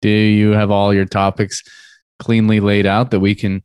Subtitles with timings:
[0.00, 1.62] Do you have all your topics
[2.18, 3.62] cleanly laid out that we can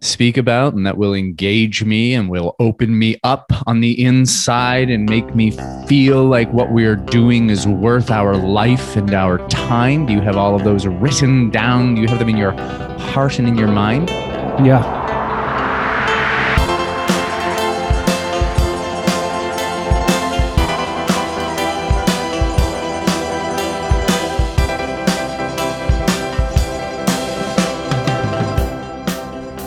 [0.00, 4.90] speak about and that will engage me and will open me up on the inside
[4.90, 5.50] and make me
[5.86, 10.06] feel like what we are doing is worth our life and our time?
[10.06, 11.94] Do you have all of those written down?
[11.94, 14.08] Do you have them in your heart and in your mind?
[14.64, 15.05] Yeah.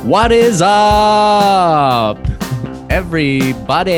[0.10, 2.18] What is up,
[2.90, 3.90] everybody?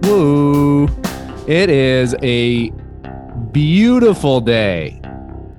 [0.00, 0.88] Woo!
[1.46, 2.70] It is a
[3.52, 4.98] beautiful day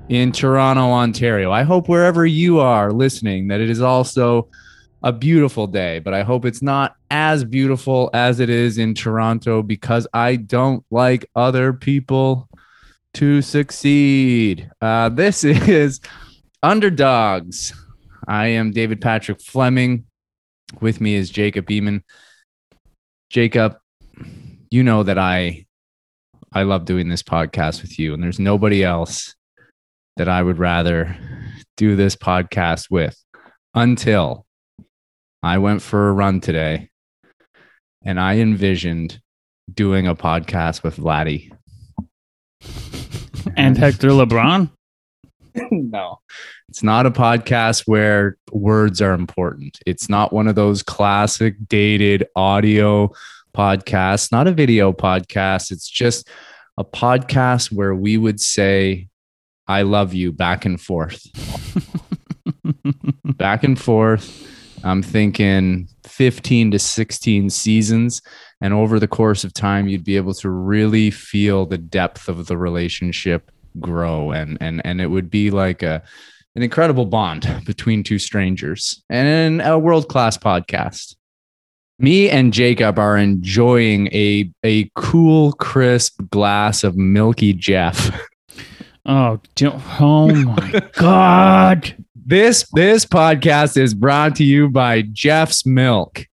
[0.10, 1.52] in Toronto, Ontario.
[1.52, 4.48] I hope wherever you are listening that it is also
[5.04, 9.62] a beautiful day, but I hope it's not as beautiful as it is in Toronto
[9.62, 12.50] because I don't like other people
[13.14, 14.72] to succeed.
[14.82, 16.02] Uh, this is
[16.64, 17.74] Underdogs.
[18.28, 20.06] I am David Patrick Fleming.
[20.82, 22.02] With me is Jacob Eamon.
[23.30, 23.78] Jacob,
[24.72, 25.66] you know that I
[26.52, 29.36] I love doing this podcast with you, and there's nobody else
[30.18, 31.18] that I would rather
[31.78, 33.18] do this podcast with
[33.74, 34.46] until
[35.42, 36.90] I went for a run today
[38.06, 39.20] and I envisioned
[39.74, 41.52] doing a podcast with Vladdy.
[43.58, 44.72] And Hector LeBron?
[45.72, 46.20] no.
[46.74, 49.78] It's not a podcast where words are important.
[49.86, 53.12] It's not one of those classic dated audio
[53.56, 55.70] podcasts, not a video podcast.
[55.70, 56.28] It's just
[56.80, 59.08] a podcast where we would say,
[59.68, 61.24] I love you back and forth.
[63.38, 64.82] back and forth.
[64.84, 68.20] I'm thinking 15 to 16 seasons.
[68.62, 72.48] And over the course of time, you'd be able to really feel the depth of
[72.48, 74.32] the relationship grow.
[74.32, 76.02] And, and, and it would be like a,
[76.56, 81.16] an incredible bond between two strangers and a world class podcast.
[82.00, 88.12] Me and Jacob are enjoying a, a cool, crisp glass of Milky Jeff.
[89.06, 89.40] Oh,
[90.00, 91.96] oh my God.
[92.26, 96.26] This this podcast is brought to you by Jeff's Milk.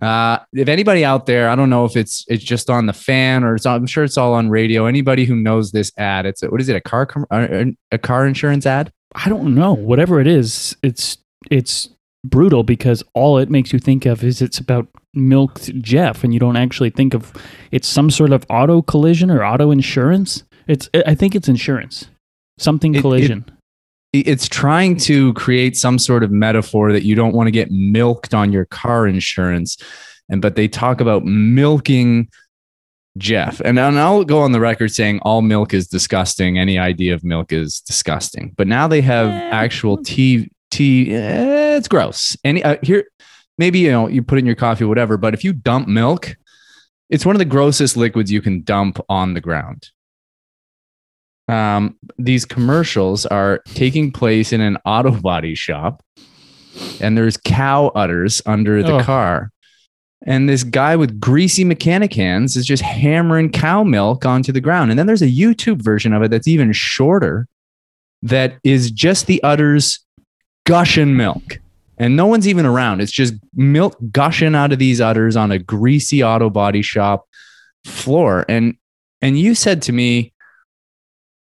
[0.00, 3.42] Uh, if anybody out there, I don't know if it's it's just on the fan
[3.42, 4.86] or it's on, I'm sure it's all on radio.
[4.86, 6.76] Anybody who knows this ad, it's a, what is it?
[6.76, 8.92] A car a car insurance ad?
[9.14, 9.72] I don't know.
[9.74, 11.18] Whatever it is, it's
[11.50, 11.88] it's
[12.24, 16.40] brutal because all it makes you think of is it's about milked Jeff, and you
[16.40, 17.32] don't actually think of
[17.70, 20.44] it's some sort of auto collision or auto insurance.
[20.66, 22.06] It's I think it's insurance,
[22.58, 23.44] something It- it- collision.
[24.12, 28.34] it's trying to create some sort of metaphor that you don't want to get milked
[28.34, 29.76] on your car insurance
[30.28, 32.28] and but they talk about milking
[33.18, 33.60] jeff.
[33.60, 36.58] And, and i'll go on the record saying all milk is disgusting.
[36.58, 38.54] Any idea of milk is disgusting.
[38.56, 42.36] But now they have actual tea tea eh, it's gross.
[42.44, 43.04] Any uh, here
[43.58, 46.36] maybe you know you put in your coffee whatever but if you dump milk
[47.10, 49.90] it's one of the grossest liquids you can dump on the ground.
[51.48, 56.04] Um, these commercials are taking place in an auto body shop,
[57.00, 59.04] and there's cow udders under the Ugh.
[59.04, 59.50] car.
[60.26, 64.90] And this guy with greasy mechanic hands is just hammering cow milk onto the ground.
[64.90, 67.48] And then there's a YouTube version of it that's even shorter
[68.22, 70.00] that is just the udders
[70.66, 71.58] gushing milk.
[71.96, 73.00] And no one's even around.
[73.00, 77.26] It's just milk gushing out of these udders on a greasy auto body shop
[77.84, 78.44] floor.
[78.48, 78.76] And
[79.22, 80.32] and you said to me,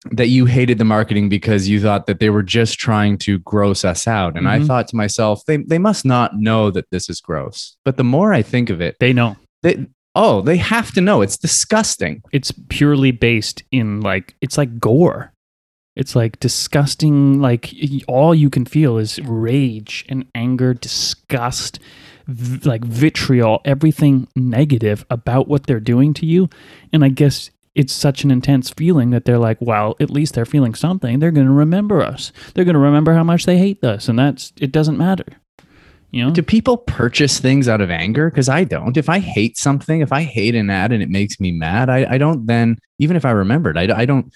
[0.09, 3.85] that you hated the marketing because you thought that they were just trying to gross
[3.85, 4.35] us out.
[4.35, 4.65] And I Mhm.
[4.67, 7.77] thought to myself, they, they must not know that this is gross.
[7.85, 9.85] But the more I think of it, They know they,
[10.15, 11.21] oh, they have to know.
[11.21, 12.23] It's disgusting.
[12.31, 15.33] it's purely based in like it's like gore.
[15.95, 17.39] It's like disgusting.
[17.39, 17.71] Like
[18.07, 21.79] all you can feel is rage and anger, disgust,
[22.27, 26.49] v- like vitriol, everything negative about what they're doing to you.
[26.91, 30.45] And I guess it's such an intense feeling that they're like, well, at least they're
[30.45, 31.19] feeling something.
[31.19, 32.31] They're going to remember us.
[32.53, 34.71] They're going to remember how much they hate us, and that's it.
[34.71, 35.25] Doesn't matter.
[36.11, 38.29] You know, Do people purchase things out of anger?
[38.29, 38.97] Because I don't.
[38.97, 42.05] If I hate something, if I hate an ad and it makes me mad, I,
[42.15, 44.33] I don't then, even if I remembered, I, I don't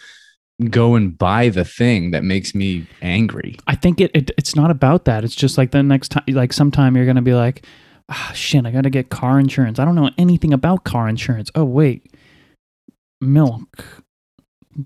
[0.69, 3.57] go and buy the thing that makes me angry.
[3.67, 5.25] I think it, it it's not about that.
[5.25, 7.65] It's just like the next time, like sometime you're gonna be like,
[8.07, 9.77] ah, shit, I gotta get car insurance.
[9.77, 11.51] I don't know anything about car insurance.
[11.55, 12.09] Oh wait,
[13.21, 14.03] milk,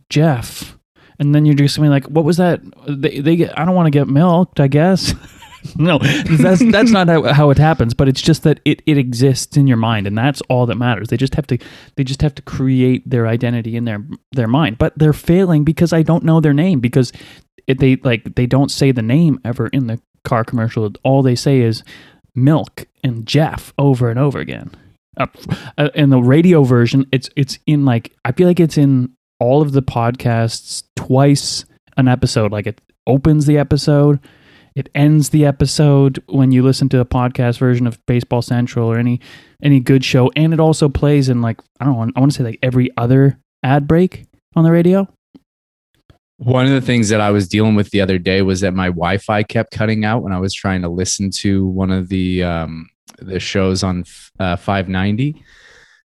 [0.09, 0.77] Jeff,
[1.19, 2.61] and then you're just gonna be like, what was that?
[2.87, 4.59] They they get, I don't want to get milked.
[4.59, 5.13] I guess
[5.75, 7.93] no, that's that's not how, how it happens.
[7.93, 11.09] But it's just that it, it exists in your mind, and that's all that matters.
[11.09, 11.57] They just have to
[11.95, 14.77] they just have to create their identity in their their mind.
[14.77, 17.11] But they're failing because I don't know their name because
[17.67, 20.91] it, they like they don't say the name ever in the car commercial.
[21.03, 21.83] All they say is
[22.35, 24.71] milk and Jeff over and over again.
[25.17, 29.61] Uh, in the radio version, it's it's in like I feel like it's in all
[29.61, 31.65] of the podcasts twice
[31.97, 32.51] an episode.
[32.51, 34.19] Like it opens the episode,
[34.75, 38.97] it ends the episode when you listen to a podcast version of Baseball Central or
[38.97, 39.19] any
[39.61, 42.38] any good show, and it also plays in like I don't know, I want to
[42.38, 44.25] say like every other ad break
[44.56, 45.07] on the radio.
[46.38, 48.88] One of the things that I was dealing with the other day was that my
[48.88, 52.89] Wi-Fi kept cutting out when I was trying to listen to one of the um,
[53.21, 54.04] the shows on
[54.39, 55.42] uh, 590,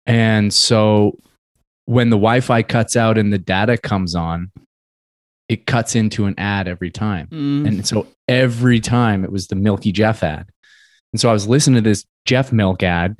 [0.06, 1.18] and so
[1.86, 4.50] when the Wi-Fi cuts out and the data comes on,
[5.48, 7.66] it cuts into an ad every time, Mm.
[7.66, 10.48] and so every time it was the Milky Jeff ad,
[11.12, 13.16] and so I was listening to this Jeff Milk ad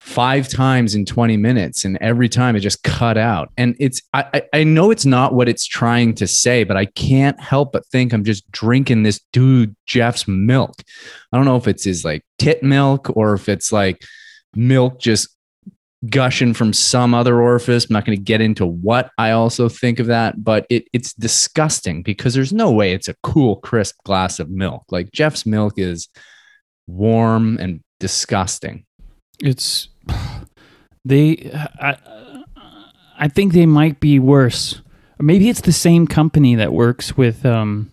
[0.00, 3.52] five times in 20 minutes and every time it just cut out.
[3.58, 7.38] And it's I, I know it's not what it's trying to say but i can't
[7.38, 10.74] help but think i'm just drinking this dude jeff's milk.
[11.32, 14.02] I don't know if it's his like tit milk or if it's like
[14.54, 15.28] milk just
[16.08, 17.84] gushing from some other orifice.
[17.84, 21.12] I'm not going to get into what i also think of that but it, it's
[21.12, 24.84] disgusting because there's no way it's a cool crisp glass of milk.
[24.90, 26.08] Like jeff's milk is
[26.86, 28.86] warm and disgusting
[29.42, 29.88] It's
[31.04, 31.50] they.
[31.80, 31.96] I,
[33.18, 34.80] I think they might be worse.
[35.18, 37.90] Maybe it's the same company that works with um,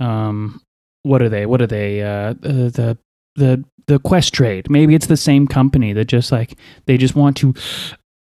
[0.00, 0.60] um,
[1.02, 1.46] what are they?
[1.46, 2.02] What are they?
[2.02, 2.98] Uh, the the
[3.36, 4.68] the the Questrade.
[4.68, 7.54] Maybe it's the same company that just like they just want to.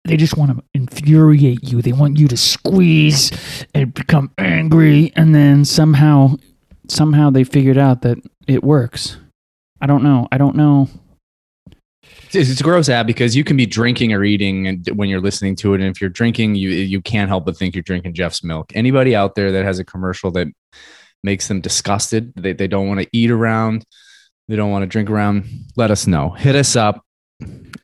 [0.06, 1.80] They just want to infuriate you.
[1.80, 3.32] They want you to squeeze
[3.74, 6.36] and become angry, and then somehow,
[6.88, 9.16] somehow they figured out that it works.
[9.80, 10.28] I don't know.
[10.30, 10.90] I don't know.
[12.34, 15.56] It's, a gross ad because you can be drinking or eating and when you're listening
[15.56, 15.80] to it.
[15.80, 18.72] And if you're drinking, you you can't help but think you're drinking Jeff's milk.
[18.74, 20.48] Anybody out there that has a commercial that
[21.22, 23.84] makes them disgusted, they, they don't want to eat around,
[24.48, 25.44] they don't want to drink around,
[25.76, 26.30] let us know.
[26.30, 27.04] Hit us up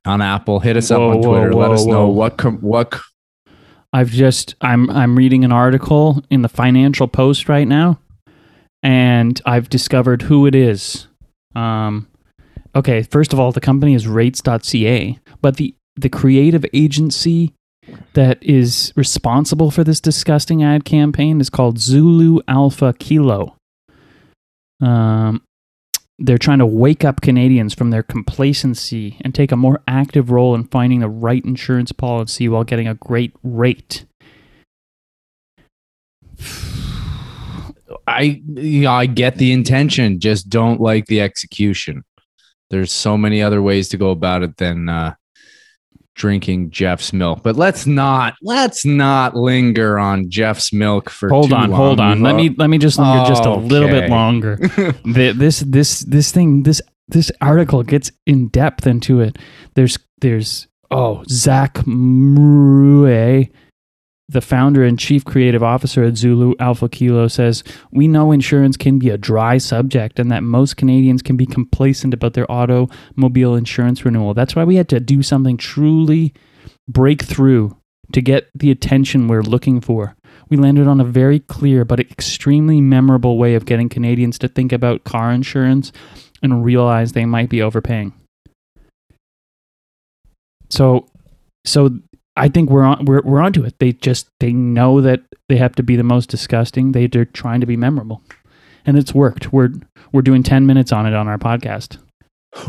[0.04, 1.52] on Apple, hit us Whoa, up on whoa, Twitter.
[1.54, 3.00] let whoa, us know what com- what
[3.92, 7.98] I've just I'm I'm reading an article in the Financial Post right now,
[8.82, 11.06] and I've discovered who it is.
[11.56, 12.06] Um,
[12.74, 17.52] okay, first of all, the company is Rates.ca, but the the creative agency
[18.14, 23.56] that is responsible for this disgusting ad campaign is called Zulu Alpha Kilo.
[24.80, 25.42] Um,
[26.18, 30.54] they're trying to wake up Canadians from their complacency and take a more active role
[30.54, 34.04] in finding the right insurance policy while getting a great rate.
[38.06, 42.04] I you know, I get the intention, just don't like the execution.
[42.70, 45.14] There's so many other ways to go about it than uh,
[46.14, 47.42] drinking Jeff's milk.
[47.42, 51.80] But let's not let's not linger on Jeff's milk for Hold too on, long.
[51.80, 52.20] hold on.
[52.20, 54.56] Let me let me just linger just a little bit longer.
[54.56, 59.38] the, this this this thing this this article gets in depth into it.
[59.74, 63.50] There's there's oh Zak Mroueh,
[64.30, 68.98] the founder and chief creative officer at Zulu Alpha Kilo, says we know insurance can
[68.98, 74.04] be a dry subject and that most Canadians can be complacent about their automobile insurance
[74.04, 74.32] renewal.
[74.32, 76.32] That's why we had to do something truly
[76.88, 77.76] break through
[78.12, 80.16] to get the attention we're looking for.
[80.48, 84.72] We landed on a very clear but extremely memorable way of getting Canadians to think
[84.72, 85.92] about car insurance
[86.42, 88.12] and realize they might be overpaying.
[90.70, 91.06] So,
[91.64, 91.90] so
[92.40, 93.78] I think we're on we're we're onto it.
[93.78, 96.92] They just they know that they have to be the most disgusting.
[96.92, 98.22] They they're trying to be memorable,
[98.86, 99.52] and it's worked.
[99.52, 99.70] We're
[100.12, 101.98] we're doing ten minutes on it on our podcast.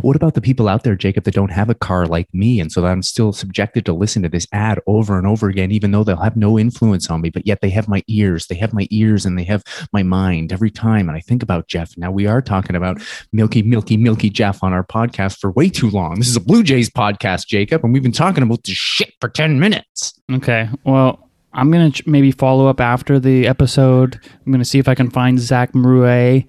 [0.02, 2.60] What about the people out there, Jacob, that don't have a car like me?
[2.60, 5.72] And so that I'm still subjected to listen to this ad over and over again,
[5.72, 8.46] even though they'll have no influence on me, but yet they have my ears.
[8.46, 11.10] They have my ears and they have my mind every time.
[11.10, 11.98] And I think about Jeff.
[11.98, 13.02] Now we are talking about
[13.34, 16.20] Milky, Milky, Milky Jeff on our podcast for way too long.
[16.20, 19.30] This is a Blue Jays podcast, Jacob, and we've been talking about this shit for
[19.30, 20.14] 10 minutes.
[20.32, 20.70] Okay.
[20.84, 24.20] Well, I'm gonna ch- maybe follow up after the episode.
[24.46, 26.46] I'm gonna see if I can find Zak Mroueh,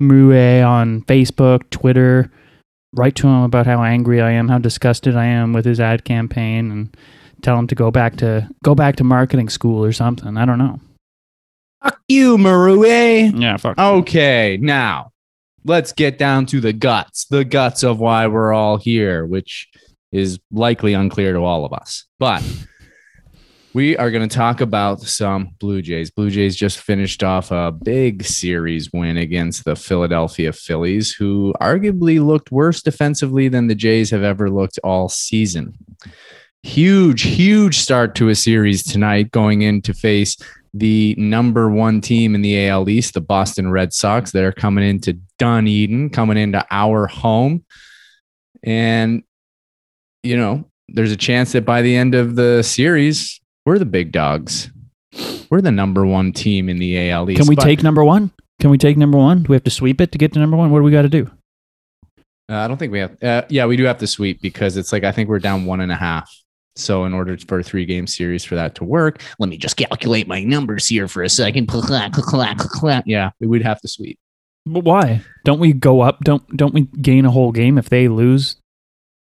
[0.00, 2.30] Mroueh on Facebook, Twitter.
[2.94, 6.04] Write to him about how angry I am, how disgusted I am with his ad
[6.04, 6.96] campaign, and
[7.42, 10.36] tell him to go back to go back to marketing school or something.
[10.36, 10.80] I don't know.
[11.82, 12.86] Fuck you, Marue.
[12.86, 13.32] Eh?
[13.34, 13.56] Yeah.
[13.56, 13.78] Fuck.
[13.78, 15.10] Okay, now
[15.64, 19.68] let's get down to the guts, the guts of why we're all here, which
[20.12, 22.06] is likely unclear to all of us.
[22.18, 22.42] But
[23.74, 26.08] We are going to talk about some Blue Jays.
[26.08, 32.24] Blue Jays just finished off a big series win against the Philadelphia Phillies, who arguably
[32.24, 35.76] looked worse defensively than the Jays have ever looked all season.
[36.62, 40.36] Huge, huge start to a series tonight, going in to face
[40.72, 44.30] the number one team in the AL East, the Boston Red Sox.
[44.30, 47.64] They're coming into Dunedin, coming into our home.
[48.62, 49.24] And,
[50.22, 54.12] you know, there's a chance that by the end of the series, we're the big
[54.12, 54.70] dogs.
[55.50, 57.40] We're the number one team in the AL East.
[57.40, 58.30] Can we But, take number one?
[58.60, 59.42] Can we take number one?
[59.42, 60.70] Do we have to sweep it to get to number one?
[60.70, 61.30] What do we got to do?
[62.50, 63.22] Uh, I don't think we have.
[63.22, 65.80] Uh, yeah, we do have to sweep because it's like I think we're down one
[65.80, 66.30] and a half.
[66.76, 69.76] So in order for a three game series for that to work, let me just
[69.76, 71.68] calculate my numbers here for a second.
[73.06, 74.18] Yeah, we would have to sweep.
[74.66, 75.22] But why?
[75.44, 76.20] Don't we go up?
[76.24, 78.56] Don't don't we gain a whole game if they lose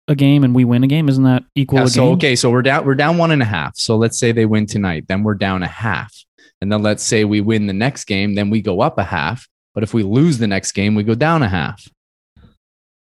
[0.09, 1.07] a game and we win a game?
[1.07, 3.45] Isn't that equal Yeah, a so okay, so we're down we're down one and a
[3.45, 3.77] half.
[3.77, 6.13] So let's say they win tonight, then we're down a half.
[6.61, 9.47] And then let's say we win the next game, then we go up a half.
[9.73, 11.87] But if we lose the next game, we go down a half.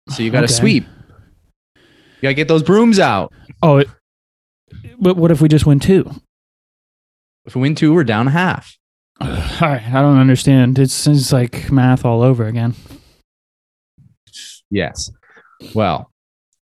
[0.08, 0.52] So you got to Okay.
[0.54, 0.84] sweep.
[1.76, 3.32] You got to get those brooms out.
[3.62, 3.88] Oh, it,
[4.98, 6.10] but what if we just win two?
[7.44, 8.76] If we win two, we're down a half.
[9.20, 10.78] All right, I don't understand.
[10.78, 12.74] It's, it's like math all over again.
[14.70, 15.10] Yes.
[15.74, 16.10] Well,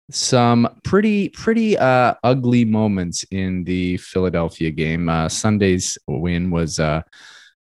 [0.09, 5.09] some pretty pretty uh ugly moments in the Philadelphia game.
[5.09, 7.01] Uh Sunday's win was uh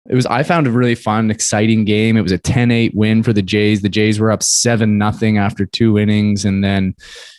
[0.09, 2.17] it was I found a really fun, exciting game.
[2.17, 3.83] It was a 10-8 win for the Jays.
[3.83, 6.95] The Jays were up 7 nothing after two innings and then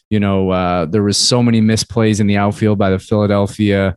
[0.10, 3.96] you know, uh there was so many misplays in the outfield by the Philadelphia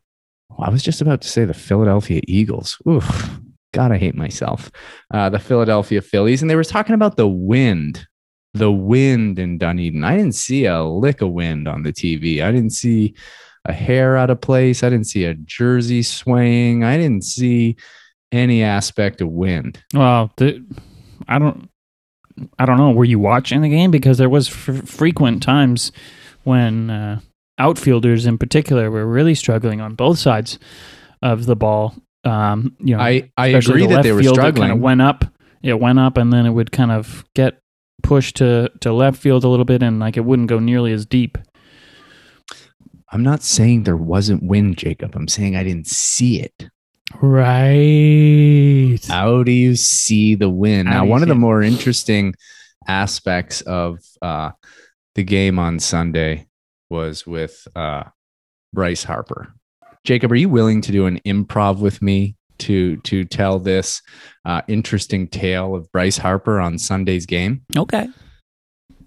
[0.59, 2.79] I was just about to say the Philadelphia Eagles.
[2.89, 3.41] Oof.
[3.73, 4.71] God, I hate myself.
[5.13, 6.43] Uh, the Philadelphia Phillies.
[6.43, 8.07] And they were talking about the wind
[8.55, 10.05] the wind in Dunedin.
[10.05, 12.43] I didn't see a lick of wind on the TV.
[12.43, 13.15] I didn't see
[13.65, 14.83] a hair out of place.
[14.83, 16.85] I didn't see a jersey swaying.
[16.85, 17.77] I didn't see
[18.31, 19.83] any aspect of wind.
[19.93, 20.65] Well, the,
[21.29, 21.69] I don't,
[22.59, 22.93] I don't know.
[22.93, 23.91] Were you watching the game?
[23.91, 25.91] Because there was f- frequent times
[26.45, 27.21] when uh,
[27.59, 30.59] outfielders, in particular, were really struggling on both sides
[31.23, 31.95] of the ball.
[32.23, 34.69] Um, you know, I, I agree the that they were struggling.
[34.69, 35.25] kind of went up.
[35.63, 37.61] It went up, and then it would kind of get
[38.05, 41.05] pushed to to left field a little bit, and like it wouldn't go nearly as
[41.05, 41.37] deep.
[43.11, 45.15] I'm not saying there wasn't wind, Jacob.
[45.17, 46.69] I'm saying I didn't see it.
[47.21, 48.99] Right.
[49.09, 50.89] How do you see the wind?
[50.89, 51.39] How Now, one of the it?
[51.39, 52.35] more interesting
[52.87, 54.51] aspects of uh,
[55.15, 56.47] the game on Sunday
[56.91, 58.05] was with uh,
[58.73, 59.55] Bryce Harper.
[60.05, 64.03] Jacob, are you willing to do an improv with me to to tell this
[64.45, 67.63] uh, interesting tale of Bryce Harper on Sunday's game?
[67.77, 68.09] Okay.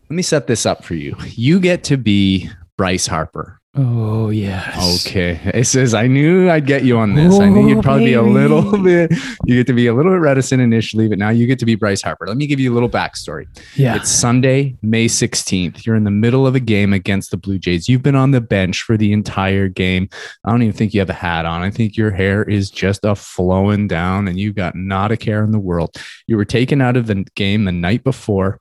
[0.10, 1.16] Let me set this up for you.
[1.32, 3.60] You get to be Bryce Harper.
[3.80, 5.06] Oh yes.
[5.06, 5.40] Okay.
[5.54, 7.40] It says, I knew I'd get you on this.
[7.40, 9.12] I knew you'd Oh, probably be a little bit,
[9.46, 11.76] you get to be a little bit reticent initially, but now you get to be
[11.76, 12.26] Bryce Harper.
[12.26, 13.46] Let me give you a little backstory.
[13.76, 13.96] Yeah.
[13.96, 15.86] It's Sunday, May 16th.
[15.86, 17.88] You're in the middle of a game against the Blue Jays.
[17.88, 20.10] You've been on the bench for the entire game.
[20.44, 21.62] I don't even think you have a hat on.
[21.62, 25.44] I think your hair is just a flowing down and you've got not a care
[25.44, 25.96] in the world.
[26.26, 28.60] You were taken out of the game the night before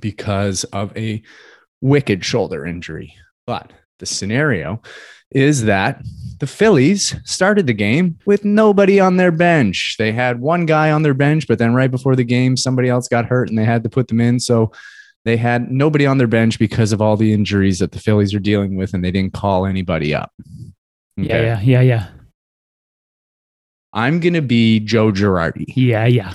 [0.00, 1.22] because of a
[1.80, 3.14] wicked shoulder injury.
[3.44, 4.80] But the scenario
[5.30, 6.02] is that
[6.38, 9.96] the Phillies started the game with nobody on their bench.
[9.98, 13.08] They had one guy on their bench, but then right before the game, somebody else
[13.08, 14.40] got hurt and they had to put them in.
[14.40, 14.72] So
[15.24, 18.38] they had nobody on their bench because of all the injuries that the Phillies are
[18.38, 20.32] dealing with, and they didn't call anybody up.
[21.16, 21.42] Yeah.
[21.42, 21.60] Yeah.
[21.60, 21.80] Yeah.
[21.80, 22.06] Yeah.
[23.92, 25.72] I'm going to be Joe Girardi.
[25.74, 26.06] Yeah.
[26.06, 26.34] Yeah.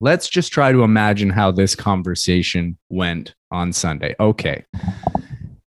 [0.00, 4.14] let's just try to imagine how this conversation went on Sunday.
[4.18, 4.64] Okay.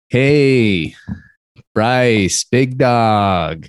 [0.10, 0.96] Hey,
[1.74, 3.68] Bryce, big dog.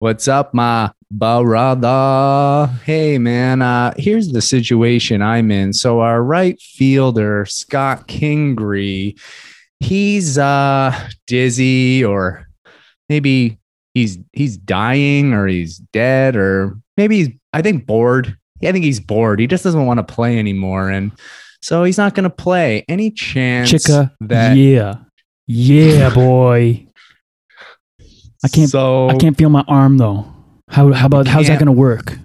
[0.00, 2.66] What's up, my brother?
[2.84, 3.62] Hey, man.
[3.62, 5.72] Uh, here's the situation I'm in.
[5.72, 9.16] So our right fielder, Scott Kingery,
[9.78, 12.48] he's uh dizzy or
[13.08, 13.58] maybe
[13.94, 18.36] he's he's dying or he's dead or maybe he's I think bored.
[18.60, 19.38] I think he's bored.
[19.38, 21.12] He just doesn't want to play anymore, and
[21.62, 22.84] so he's not going to play.
[22.88, 24.12] Any chance Chica.
[24.20, 24.96] that yeah.
[25.46, 26.86] Yeah, boy.
[28.44, 30.32] I can't- So I can't feel my arm though.
[30.68, 32.18] How how about how's that gonna work?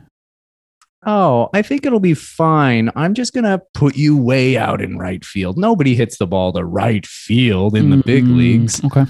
[1.06, 2.92] Oh, I think it'll be fine.
[2.96, 5.58] I'm just gonna put you way out in right field.
[5.58, 8.84] Nobody hits the ball to right field in the big Mm, leagues.
[8.84, 9.06] Okay.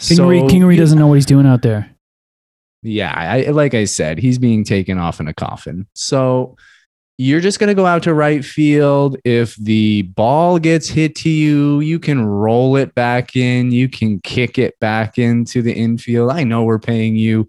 [0.00, 1.88] So Kingery, Kingery doesn't know what he's doing out there.
[2.82, 5.86] Yeah, I, like I said, he's being taken off in a coffin.
[5.94, 6.56] So
[7.18, 9.16] you're just going to go out to right field.
[9.24, 13.70] If the ball gets hit to you, you can roll it back in.
[13.70, 16.30] You can kick it back into the infield.
[16.30, 17.46] I know we're paying you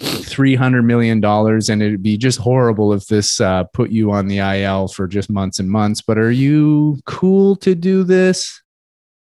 [0.00, 4.88] $300 million and it'd be just horrible if this uh, put you on the IL
[4.88, 6.02] for just months and months.
[6.02, 8.62] But are you cool to do this?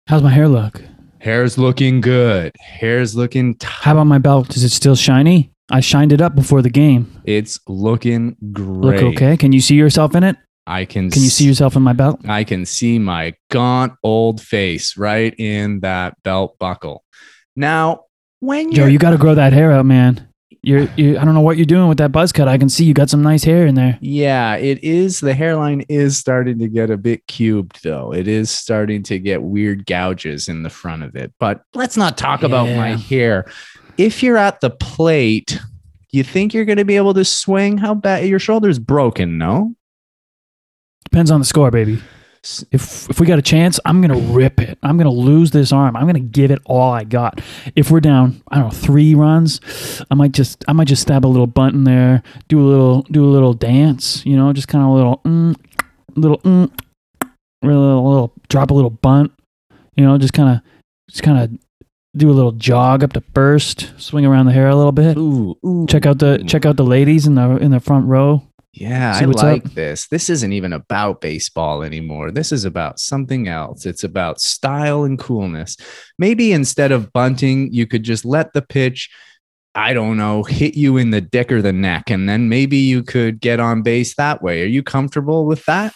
[0.06, 0.82] How's my hair look?
[1.18, 2.52] Hair's looking good.
[2.58, 4.56] Hair's looking t- How about my belt?
[4.56, 5.52] Is it still shiny?
[5.72, 7.10] I shined it up before the game.
[7.24, 9.02] It's looking great.
[9.02, 9.38] Look okay?
[9.38, 10.36] Can you see yourself in it?
[10.66, 12.20] I can Can you see yourself in my belt?
[12.28, 17.04] I can see my gaunt old face right in that belt buckle.
[17.56, 18.04] Now,
[18.40, 20.28] when Joe, you got to grow that hair out, man.
[20.64, 22.46] You're, you, I don't know what you're doing with that buzz cut.
[22.46, 23.98] I can see you got some nice hair in there.
[24.00, 25.18] Yeah, it is.
[25.18, 28.12] The hairline is starting to get a bit cubed, though.
[28.12, 31.32] It is starting to get weird gouges in the front of it.
[31.40, 33.50] But let's not talk about my hair.
[33.98, 35.60] If you're at the plate,
[36.10, 37.78] you think you're going to be able to swing?
[37.78, 38.26] How bad?
[38.26, 39.74] Your shoulder's broken, no?
[41.04, 42.00] Depends on the score, baby.
[42.72, 44.76] If if we got a chance, I'm gonna rip it.
[44.82, 45.94] I'm gonna lose this arm.
[45.94, 47.40] I'm gonna give it all I got.
[47.76, 49.60] If we're down, I don't know, three runs,
[50.10, 53.02] I might just I might just stab a little bunt in there, do a little
[53.02, 55.54] do a little dance, you know, just kind of a little mm,
[56.16, 56.68] little mm,
[57.62, 59.30] little, little drop a little bunt,
[59.94, 60.62] you know, just kind of
[61.10, 61.58] just kind of
[62.16, 65.16] do a little jog up to first, swing around the hair a little bit.
[65.16, 65.86] Ooh, ooh.
[65.88, 68.42] Check out the check out the ladies in the in the front row.
[68.74, 69.48] Yeah, I what's up.
[69.48, 70.08] like this.
[70.08, 72.30] This isn't even about baseball anymore.
[72.30, 73.84] This is about something else.
[73.84, 75.76] It's about style and coolness.
[76.18, 79.10] Maybe instead of bunting, you could just let the pitch,
[79.74, 83.02] I don't know, hit you in the dick or the neck, and then maybe you
[83.02, 84.62] could get on base that way.
[84.62, 85.92] Are you comfortable with that?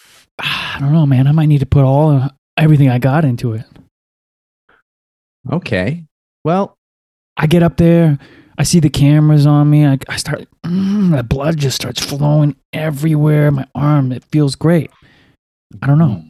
[0.38, 1.26] I don't know, man.
[1.26, 3.64] I might need to put all everything I got into it.
[5.50, 6.04] Okay.
[6.44, 6.76] Well,
[7.36, 8.18] I get up there,
[8.58, 9.86] I see the cameras on me.
[9.86, 13.50] I, I start, mm, the blood just starts flowing everywhere.
[13.50, 14.90] My arm, it feels great.
[15.82, 16.22] I don't know.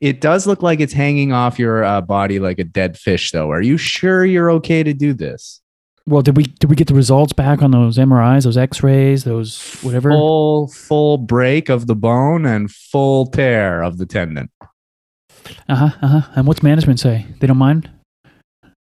[0.00, 3.50] it does look like it's hanging off your uh, body like a dead fish, though.
[3.50, 5.60] Are you sure you're okay to do this?
[6.06, 9.60] Well, did we did we get the results back on those MRIs, those X-rays, those
[9.82, 10.10] whatever?
[10.10, 14.48] Full, full break of the bone and full tear of the tendon.
[15.68, 15.90] Uh huh.
[16.00, 16.32] Uh huh.
[16.34, 17.26] And what's management say?
[17.40, 17.90] They don't mind.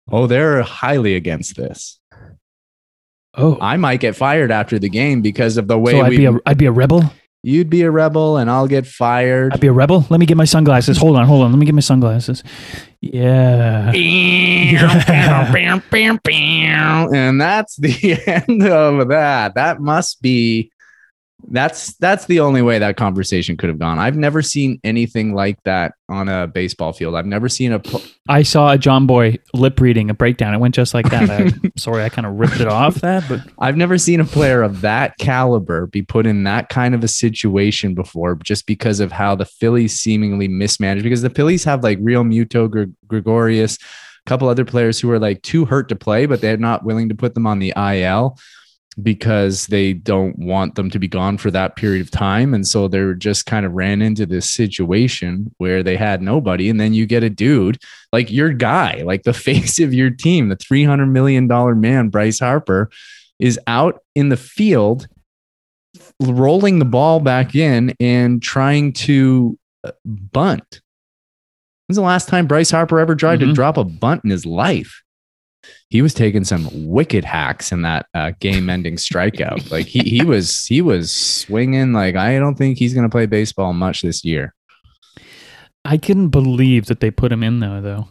[0.10, 2.00] Oh, they're highly against this.
[3.36, 6.18] Oh, I might get fired after the game because of the way so I'd we.
[6.18, 7.04] be a I'd be a rebel.
[7.44, 9.54] you'd be a rebel, and I'll get fired.
[9.54, 10.06] I'd be a rebel.
[10.10, 10.98] Let me get my sunglasses.
[10.98, 11.52] Hold on, hold on.
[11.52, 12.44] Let me get my sunglasses.
[13.00, 13.92] Yeah.
[17.14, 19.56] and that's the end of that.
[19.56, 20.72] That must be.
[21.50, 24.00] That's that's the only way that conversation could have gone.
[24.00, 27.16] I've never seen anything like that on a baseball field.
[27.16, 27.80] I've never seen a.
[27.80, 30.56] pl- I saw a Jomboy lip reading a breakdown.
[30.56, 31.30] It went just like that.
[31.30, 34.64] I'm sorry, I kind of ripped it off that, but I've never seen a player
[34.64, 39.12] of that caliber be put in that kind of a situation before just because of
[39.12, 41.04] how the Phillies seemingly mismanaged.
[41.04, 45.44] Because the Phillies have like Realmuto, Gre- Gregorius, a couple other players who are like
[45.44, 48.38] too hurt to play, but they're not willing to put them on the IL
[49.04, 52.54] because they don't want them to be gone for that period of time.
[52.54, 56.68] And so they're just kind of ran into this situation where they had nobody.
[56.70, 57.78] And then you get a dude
[58.12, 61.48] like your guy, like the face of your team, the $300 million
[61.80, 62.90] man, Bryce Harper,
[63.40, 65.08] is out in the field
[66.22, 70.82] rolling the ball back in and trying to uh, bunt.
[71.88, 73.54] When's the last time Bryce Harper ever tried to Mhm.
[73.56, 75.04] drop a bunt in his life?
[75.90, 79.72] He was taking some wicked hacks in that uh, game-ending strikeout.
[79.72, 81.94] Like he he was he was swinging.
[81.94, 84.54] Like I don't think he's going to play baseball much this year.
[85.86, 88.08] I couldn't believe that they put him in there though.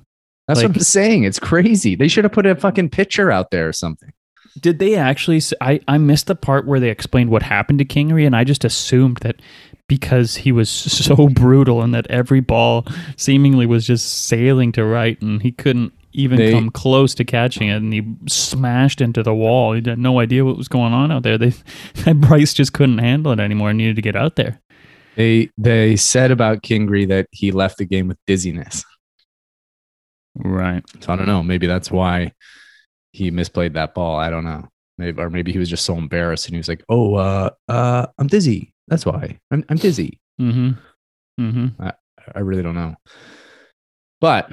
[0.49, 1.25] That's Like- what I'm saying.
[1.25, 1.95] It's crazy.
[1.97, 4.13] They should have put a fucking pitcher out there or something.
[4.61, 5.43] Did they actually?
[5.61, 8.65] I I missed the part where they explained what happened to Kingery, and I just
[8.65, 9.37] assumed that
[9.87, 15.21] because he was so brutal and that every ball seemingly was just sailing to right,
[15.21, 19.35] and he couldn't even They- come close to catching it, and he smashed into the
[19.35, 19.75] wall.
[19.75, 21.39] He had no idea what was going on out there.
[22.05, 24.61] They Bryce just couldn't handle it anymore and needed to get out there.
[25.17, 28.85] They they said about Kingery that he left the game with dizziness.
[30.35, 30.83] Right.
[31.01, 31.43] So I don't know.
[31.43, 32.33] Maybe that's why
[33.13, 34.17] he misplayed that ball.
[34.19, 34.69] I don't know.
[34.99, 38.07] Maybe or maybe he was just so embarrassed and he was like, "Oh, uh, uh,
[38.19, 38.73] I'm dizzy.
[38.89, 40.71] That's why I'm I'm dizzy." Mm-hmm.
[41.43, 41.89] Mm-hmm.
[42.35, 42.97] I really don't know.
[44.21, 44.51] But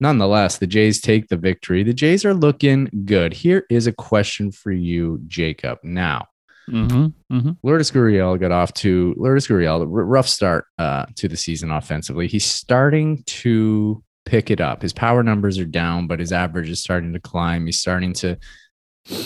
[0.00, 1.82] nonetheless, the Jays take the victory.
[1.82, 3.32] The Jays are looking good.
[3.32, 5.78] Here is a question for you, Jacob.
[5.82, 6.26] Now,
[6.68, 7.36] Mm-hmm.
[7.36, 7.50] Mm-hmm.
[7.62, 12.28] Lourdes Gurriel got off to Lourdes Gurriel, rough start uh, to the season offensively.
[12.28, 14.82] He's starting to pick it up.
[14.82, 17.66] His power numbers are down, but his average is starting to climb.
[17.66, 18.38] He's starting to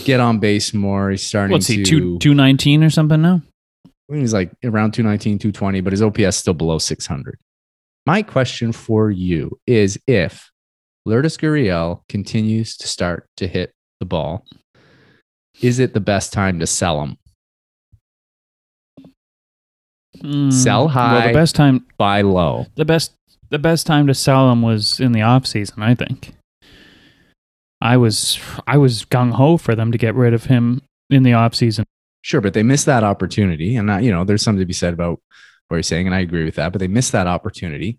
[0.05, 1.11] get on base more.
[1.11, 3.43] He's starting What's to he two two nineteen or something now?
[4.09, 7.39] He's like around 219, 220, but his OPS still below 600.
[8.05, 10.51] My question for you is if
[11.07, 14.45] Lourdes Gurriel continues to start to hit the ball,
[15.61, 17.17] is it the best time to sell him?
[20.19, 21.27] Mm, Sell Well, high.
[21.29, 22.67] the best time Buy low.
[22.77, 23.13] the best
[23.51, 26.33] the best time to sell him was in the off season, I think.
[27.81, 31.35] I was I was gung ho for them to get rid of him in the
[31.35, 31.85] off season.
[32.23, 33.77] Sure, but they missed that opportunity.
[33.77, 35.21] And, uh, you know, there's something to be said about
[35.69, 36.07] what you're saying.
[36.07, 37.99] And I agree with that, but they missed that opportunity.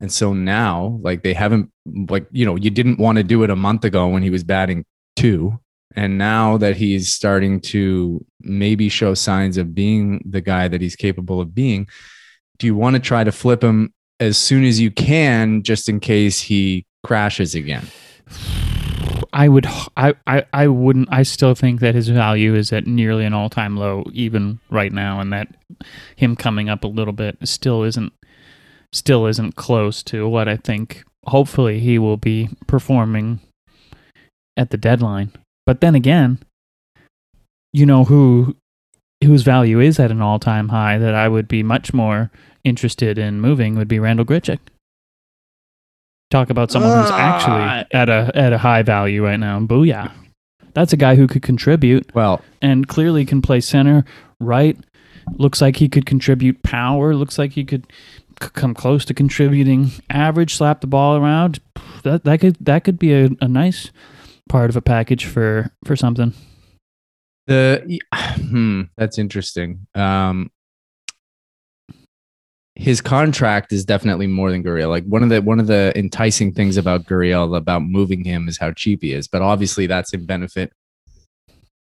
[0.00, 1.70] And so now, like, they haven't,
[2.08, 4.44] like, you know, you didn't want to do it a month ago when he was
[4.44, 4.84] batting
[5.16, 5.58] two.
[5.94, 10.96] And now that he's starting to maybe show signs of being the guy that he's
[10.96, 11.88] capable of being,
[12.58, 16.00] do you want to try to flip him as soon as you can, just in
[16.00, 17.86] case he crashes again?
[19.32, 19.66] I would
[19.98, 23.50] I, I I wouldn't I still think that his value is at nearly an all
[23.50, 25.48] time low even right now and that
[26.16, 28.14] him coming up a little bit still isn't
[28.96, 33.40] still isn't close to what I think hopefully he will be performing
[34.56, 35.32] at the deadline.
[35.66, 36.38] But then again,
[37.72, 38.56] you know who
[39.24, 42.30] whose value is at an all time high that I would be much more
[42.64, 44.58] interested in moving would be Randal Grichuk.
[46.30, 47.18] Talk about someone who's Ah.
[47.18, 49.58] actually at a at a high value right now.
[49.60, 50.10] Booyah.
[50.74, 54.04] That's a guy who could contribute Well, and clearly can play center,
[54.40, 54.76] right?
[55.38, 57.14] Looks like he could contribute power.
[57.14, 60.54] Looks like he could c- come close to contributing average.
[60.54, 61.60] Slap the ball around.
[62.02, 63.90] That that could that could be a, a nice
[64.48, 66.32] part of a package for for something.
[67.46, 69.86] The hmm, that's interesting.
[69.94, 70.50] Um,
[72.74, 74.90] his contract is definitely more than Gurriel.
[74.90, 78.58] Like one of the one of the enticing things about Gurriel about moving him is
[78.58, 79.26] how cheap he is.
[79.26, 80.72] But obviously, that's in benefit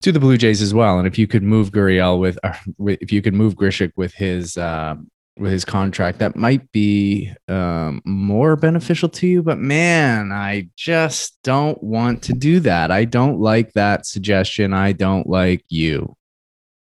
[0.02, 0.98] to the Blue Jays as well.
[0.98, 2.40] And if you could move Gurriel with,
[2.78, 4.96] with if you could move Grichuk with his uh,
[5.40, 9.42] with his contract, that might be um, more beneficial to you.
[9.42, 12.92] But man, I just don't want to do that.
[12.92, 14.74] I don't like that suggestion.
[14.74, 16.16] I don't like you.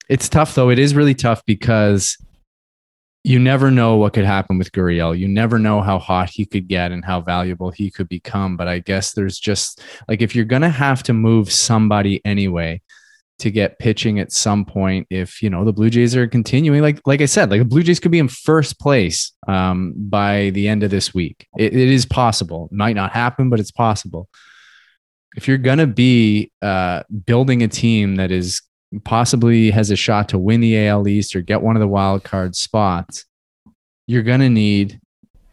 [0.09, 0.69] It's tough though.
[0.69, 2.17] It is really tough because
[3.23, 5.17] you never know what could happen with Gurriel.
[5.17, 8.55] You never know how hot he could get and how valuable he could become.
[8.55, 12.81] But I guess there's just like if you're gonna have to move somebody anyway
[13.39, 17.01] to get pitching at some point, if you know the Blue Jays are continuing, like
[17.05, 20.67] like I said, like the Blue Jays could be in first place um, by the
[20.67, 21.47] end of this week.
[21.57, 22.69] It, it is possible.
[22.71, 24.29] Might not happen, but it's possible.
[25.35, 28.61] If you're gonna be uh, building a team that is
[29.03, 32.23] possibly has a shot to win the AL East or get one of the wild
[32.23, 33.25] card spots,
[34.07, 34.99] you're to need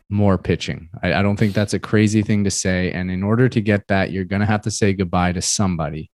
[0.08, 0.88] more pitching.
[1.02, 2.92] I, I, don't think that's a crazy thing to say.
[2.92, 6.10] And in order to get that, you're to have to say goodbye to somebody.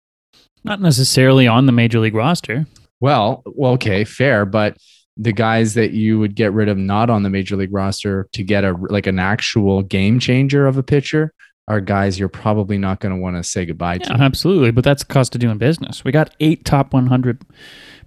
[0.65, 2.67] Not necessarily on the major league roster.
[3.01, 4.77] Well, well, okay, fair, but
[5.17, 8.43] the guys that you would get rid of not on the major league roster to
[8.43, 11.33] get a like an actual game changer of a pitcher
[11.69, 14.23] are guys you're probably not going to want to say goodbye Yeah, to.
[14.23, 14.71] absolutely.
[14.71, 16.03] But that's the cost of doing business.
[16.05, 17.43] We got eight top 100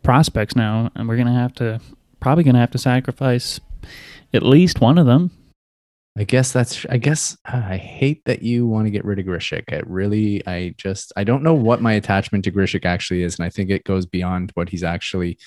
[0.04, 1.80] prospects now, and we're going to have to
[2.20, 3.60] probably going to have to sacrifice
[4.34, 5.32] at least one of them.
[6.18, 6.86] I guess that's.
[6.90, 9.72] I guess uh, I hate that you want to get rid of Grichuk.
[9.72, 13.46] It really, I just, I don't know what my attachment to Grichuk actually is, and
[13.46, 15.38] I think it goes beyond what he's actually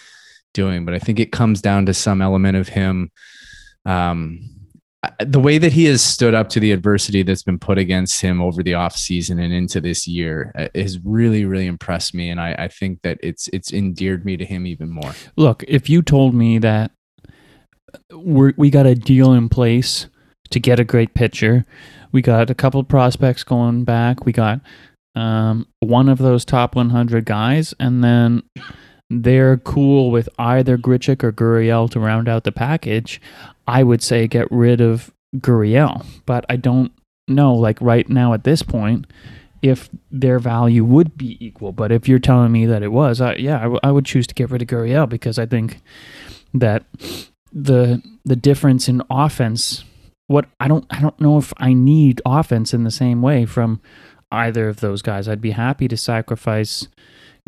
[0.55, 0.85] doing.
[0.85, 3.11] But I think it comes down to some element of him,
[3.85, 4.41] um,
[5.19, 8.41] the way that he has stood up to the adversity that's been put against him
[8.41, 12.41] over the off season and into this year uh, has really, really impressed me, and
[12.41, 15.15] I, I think that it's it's endeared me to him even more.
[15.37, 16.93] Look, if you told me that
[18.15, 20.07] we we got a deal in place
[20.51, 21.65] to get a great pitcher,
[22.13, 24.61] we got a couple prospects going back, we got
[25.15, 28.43] um, one of those top 100 guys, and then
[29.09, 33.21] they're cool with either Grichuk or Gurriel to round out the package,
[33.67, 36.07] I would say get rid of Gurriel.
[36.27, 36.93] But I don't
[37.27, 39.07] know, like right now at this point,
[39.63, 41.73] if their value would be equal.
[41.73, 44.27] But if you're telling me that it was, I, yeah, I, w- I would choose
[44.29, 45.81] to get rid of Gurriel because I think
[46.55, 46.85] that
[47.53, 49.85] the the difference in offense.
[50.31, 53.81] What I don't I don't know if I need offense in the same way from
[54.31, 55.27] either of those guys.
[55.27, 56.87] I'd be happy to sacrifice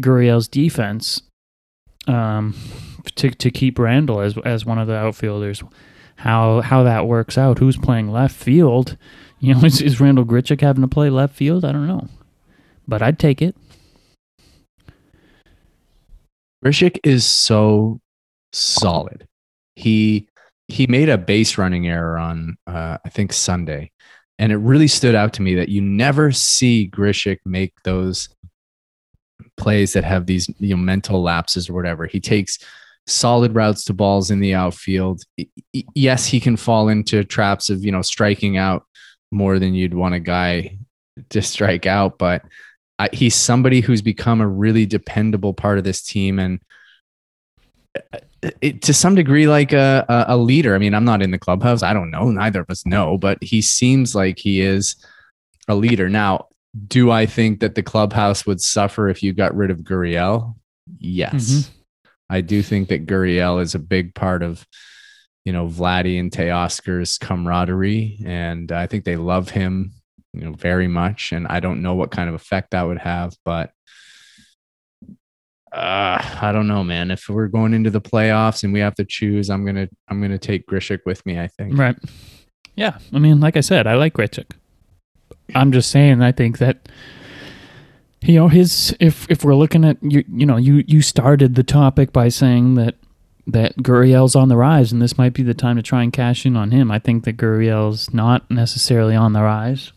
[0.03, 1.23] Gurriel's defense
[2.09, 2.57] um,
[3.15, 5.63] to to keep Randal as as one of the outfielders.
[6.17, 7.61] How how that works out?
[7.61, 8.97] Who's playing left field?
[9.39, 11.65] You know, is, is Randal Grichuk having to play left field?
[11.65, 12.09] I don't know,
[12.89, 13.55] but I'd take it.
[16.65, 18.01] Grichuk is so
[18.53, 19.29] solid.
[19.77, 20.27] He
[20.69, 23.91] he made a base running error on uh, I think Sunday,
[24.39, 28.29] and it really stood out to me that you never see Grichuk make those
[29.57, 32.07] plays that have these you know mental lapses or whatever.
[32.07, 32.59] He takes
[33.07, 35.23] solid routes to balls in the outfield.
[35.95, 38.87] Yes, he can fall into traps of, you know, striking out
[39.31, 40.79] more than you'd want a guy
[41.31, 42.43] to strike out, but
[43.13, 46.72] he's somebody who's become a really dependable part of this team and uh,
[48.61, 50.75] it, to some degree like a, a leader.
[50.75, 51.83] I mean, I'm not in the clubhouse.
[51.83, 52.31] I don't know.
[52.31, 54.97] Neither of us know, but he seems like he is
[55.69, 56.09] a leader.
[56.09, 56.47] Now,
[56.89, 60.55] do I think that the clubhouse would suffer if you got rid of Gurriel?
[60.99, 61.35] Yes.
[61.35, 61.71] Mhm.
[62.31, 64.67] I do think that Gurriel is a big part of,
[65.45, 68.21] you know, Vladdy and Teoscar's camaraderie.
[68.25, 69.93] And I think they love him,
[70.33, 71.33] you know, very much.
[71.33, 73.71] And I don't know what kind of effect that would have, but
[75.73, 77.11] uh, I don't know, man.
[77.11, 80.39] If we're going into the playoffs and we have to choose, I'm gonna I'm gonna
[80.39, 81.39] take Grichuk with me.
[81.41, 81.79] I think.
[81.79, 81.97] Right.
[82.77, 82.99] Yeah.
[83.13, 84.53] I mean, like I said, I like Grichuk.
[85.55, 86.89] I'm just saying, I think that
[88.21, 88.95] you know his.
[89.01, 92.75] If if we're looking at you, you know, you you started the topic by saying
[92.75, 92.97] that
[93.47, 96.45] that Gurriel's on the rise, and this might be the time to try and cash
[96.45, 96.91] in on him.
[96.91, 99.93] I think that Gurriel's not necessarily on the rise,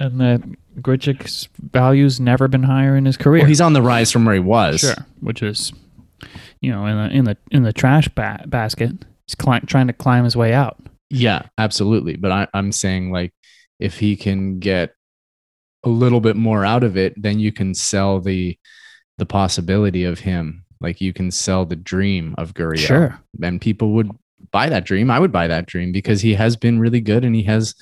[0.00, 0.42] and that
[0.80, 3.42] Grichuk's value's never been higher in his career.
[3.42, 4.80] Well, he's on the rise from where he was.
[4.80, 5.72] Sure, which is,
[6.60, 8.92] you know, in the in the in the trash ba- basket,
[9.26, 10.78] he's cli- trying to climb his way out.
[11.10, 12.16] Yeah, absolutely.
[12.16, 13.32] But I, I'm saying like
[13.78, 14.94] if he can get
[15.84, 18.58] a little bit more out of it, then you can sell the
[19.18, 20.64] the possibility of him.
[20.80, 22.78] Like you can sell the dream of Gurriel.
[22.78, 24.10] Sure, And people would
[24.50, 25.10] buy that dream.
[25.10, 27.74] I would buy that dream because he has been really good and he has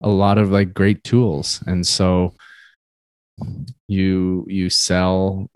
[0.00, 1.62] a lot of like great tools.
[1.66, 2.34] And so
[3.86, 5.48] you you sell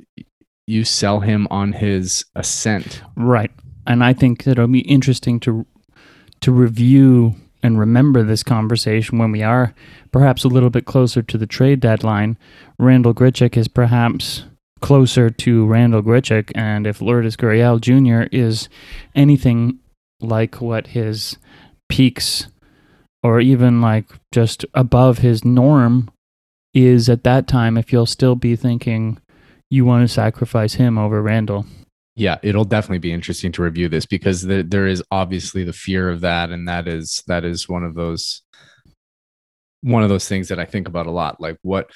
[0.66, 3.02] you sell him on his ascent.
[3.16, 3.50] right.
[3.86, 5.66] And I think it'll be interesting to
[6.40, 9.74] to review and remember this conversation when we are
[10.10, 12.36] perhaps a little bit closer to the trade deadline.
[12.78, 14.44] Randal Grichuk is perhaps
[14.80, 18.28] closer to Randal Grichuk, and if Lourdes Gurriel Jr.
[18.36, 18.68] is
[19.14, 19.78] anything
[20.20, 21.38] like what his
[21.88, 22.48] peaks
[23.22, 26.10] or even like just above his norm
[26.74, 29.18] is at that time, if you'll still be thinking
[29.72, 31.64] you want to sacrifice him over Randal.
[32.14, 36.10] yeah it'll definitely be interesting to review this because there, there is obviously the fear
[36.10, 38.42] of that and that is that is one of those
[39.80, 41.90] one of those things that i think about a lot like what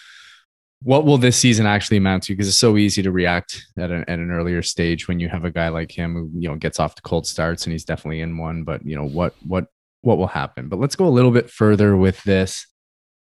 [0.82, 4.04] what will this season actually amount to because it's so easy to react at an,
[4.08, 6.80] at an earlier stage when you have a guy like him who you know gets
[6.80, 9.66] off to cold starts and he's definitely in one but you know what what
[10.02, 12.66] what will happen but let's go a little bit further with this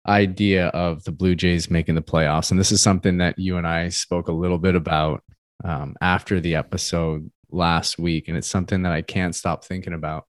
[0.07, 3.67] idea of the blue jays making the playoffs and this is something that you and
[3.67, 5.23] i spoke a little bit about
[5.63, 10.25] um, after the episode last week, and it's something that I can't stop thinking about.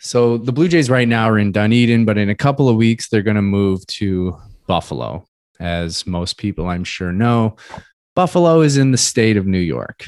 [0.00, 3.08] So the Blue Jays right now are in Dunedin, but in a couple of weeks
[3.08, 5.26] they're going to move to Buffalo.
[5.60, 7.56] As most people I'm sure know,
[8.14, 10.04] Buffalo is in the state of New York.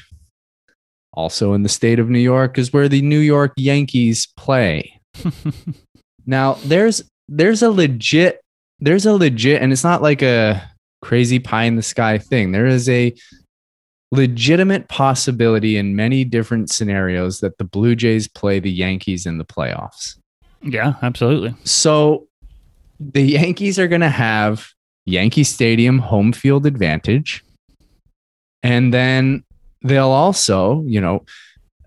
[1.21, 5.01] Also in the state of New York is where the New York Yankees play.
[6.27, 8.41] Now there's there's a legit
[8.79, 10.63] there's a legit and it's not like a
[11.03, 12.53] crazy pie in the sky thing.
[12.53, 13.13] There is a
[14.13, 19.45] legitimate possibility in many different scenarios that the Blue Jays play the Yankees in the
[19.45, 20.17] playoffs.
[20.63, 21.55] yeah, absolutely.
[21.65, 22.29] So
[22.99, 24.69] the Yankees are going to have
[25.07, 27.45] Yankee Stadium home field advantage.
[28.63, 29.43] And then
[29.83, 31.25] they'll also, you know,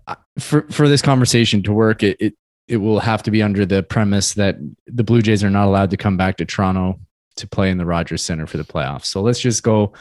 [0.06, 2.34] uh, for, for this conversation to work, it, it,
[2.68, 5.90] it will have to be under the premise that the Blue Jays are not allowed
[5.90, 6.98] to come back to Toronto
[7.36, 9.06] to play in the Rogers Center for the playoffs.
[9.06, 9.92] So let's just go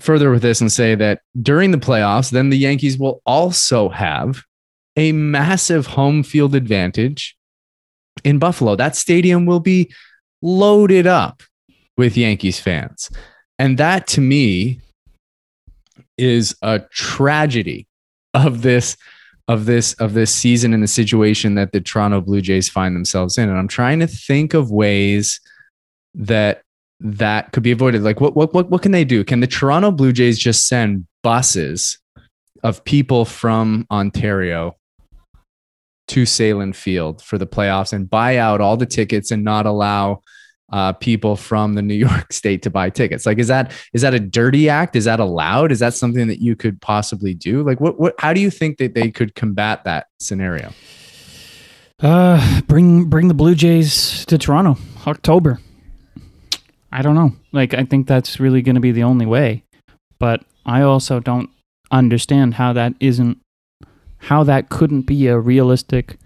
[0.00, 4.42] further with this and say that during the playoffs, then the Yankees will also have
[4.96, 7.36] a massive home field advantage
[8.24, 8.76] in Buffalo.
[8.76, 9.92] That stadium will be
[10.42, 11.42] loaded up
[11.96, 13.10] with Yankees fans.
[13.58, 14.80] And that to me
[16.18, 17.86] is a tragedy
[18.34, 18.96] of this
[19.48, 23.38] of this of this season and the situation that the Toronto Blue Jays find themselves
[23.38, 23.48] in.
[23.48, 25.40] And I'm trying to think of ways
[26.14, 26.62] that
[27.00, 28.02] that could be avoided.
[28.02, 29.24] Like what what what what can they do?
[29.24, 31.98] Can the Toronto Blue Jays just send buses
[32.62, 34.76] of people from Ontario
[36.08, 40.22] to Sahlen Field for the playoffs and buy out all the tickets and not allow
[40.72, 43.26] uh, people from the New York State to buy tickets?
[43.26, 44.96] Like, is that is that a dirty act?
[44.96, 45.72] Is that allowed?
[45.72, 47.62] Is that something that you could possibly do?
[47.62, 48.14] Like, what what?
[48.18, 50.72] How do you think that they could combat that scenario?
[52.00, 55.60] Uh, bring bring the Blue Jays to Toronto, October.
[56.90, 57.32] I don't know.
[57.52, 59.64] Like, I think that's really going to be the only way.
[60.18, 61.48] But I also don't
[61.90, 63.38] understand how that isn't,
[64.18, 66.18] how that couldn't be a realistic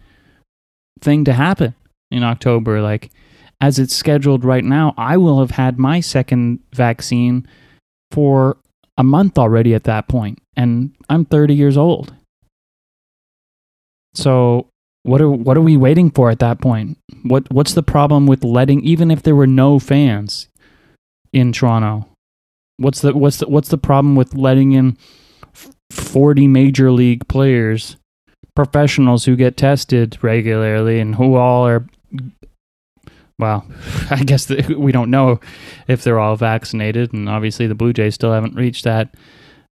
[1.01, 1.75] thing to happen
[2.11, 2.83] in October.
[2.83, 3.11] Like,
[3.61, 7.47] as it's scheduled right now, I will have had my second vaccine
[8.11, 8.59] for
[8.99, 12.14] a month already at that point, and I'm 30 years old.
[14.14, 14.69] So
[15.03, 16.99] what are what are we waiting for at that point?
[17.23, 20.49] What what's the problem with letting even if there were no fans
[21.33, 22.09] in Toronto?
[22.79, 24.97] What's the what's the what's the problem with letting in
[25.90, 27.97] 40 major league players,
[28.55, 31.87] professionals who get tested regularly and who all are
[33.38, 33.66] well,
[34.11, 35.40] I guess the, we don't know
[35.88, 39.14] if they're all vaccinated, and obviously the Blue Jays still haven't reached that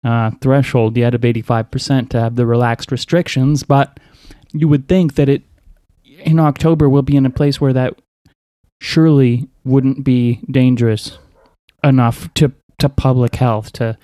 [0.05, 3.63] uh, threshold yet of 85% to have the relaxed restrictions.
[3.63, 3.99] But
[4.53, 5.43] you would think that it
[6.05, 8.01] in October we'll be in a place where that
[8.81, 11.19] surely wouldn't be dangerous
[11.83, 13.97] enough to to public health to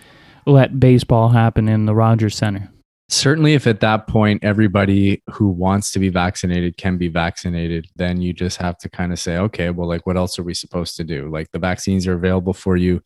[0.47, 2.71] let baseball happen in the Rogers Center.
[3.13, 8.23] Certainly, if at that point everybody who wants to be vaccinated can be vaccinated, then
[8.23, 10.97] you just have to kind of say, okay, well, like, what else are we supposed
[10.97, 11.29] to do?
[11.29, 13.03] Like, the vaccines are available for you.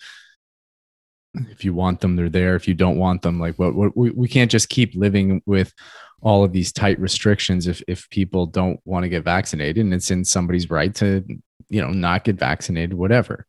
[1.34, 2.54] If you want them, they're there.
[2.54, 5.72] If you don't want them, like, what, what we, we can't just keep living with
[6.20, 10.10] all of these tight restrictions if if people don't want to get vaccinated, and it's
[10.10, 11.24] in somebody's right to,
[11.68, 13.46] you know, not get vaccinated, whatever.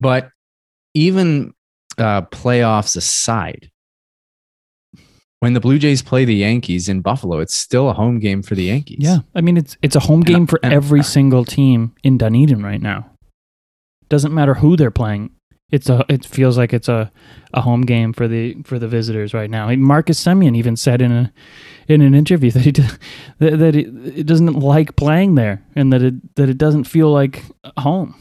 [0.00, 0.30] But
[0.94, 1.52] even
[1.98, 3.70] uh, playoffs aside,
[5.42, 8.54] when the Blue Jays play the Yankees in Buffalo, it's still a home game for
[8.54, 8.98] the Yankees.
[9.00, 12.62] Yeah, I mean it's it's a home And- game for every single team in Dunedin
[12.62, 13.10] right now.
[14.08, 15.30] Doesn't matter who they're playing.
[15.72, 17.10] It's a it feels like it's a,
[17.54, 19.74] a home game for the for the visitors right now.
[19.74, 21.32] Marcus Semien even said in a
[21.88, 22.84] in an interview that he did,
[23.40, 23.88] that, that it,
[24.20, 27.42] it doesn't like playing there and that it that it doesn't feel like
[27.78, 28.14] home.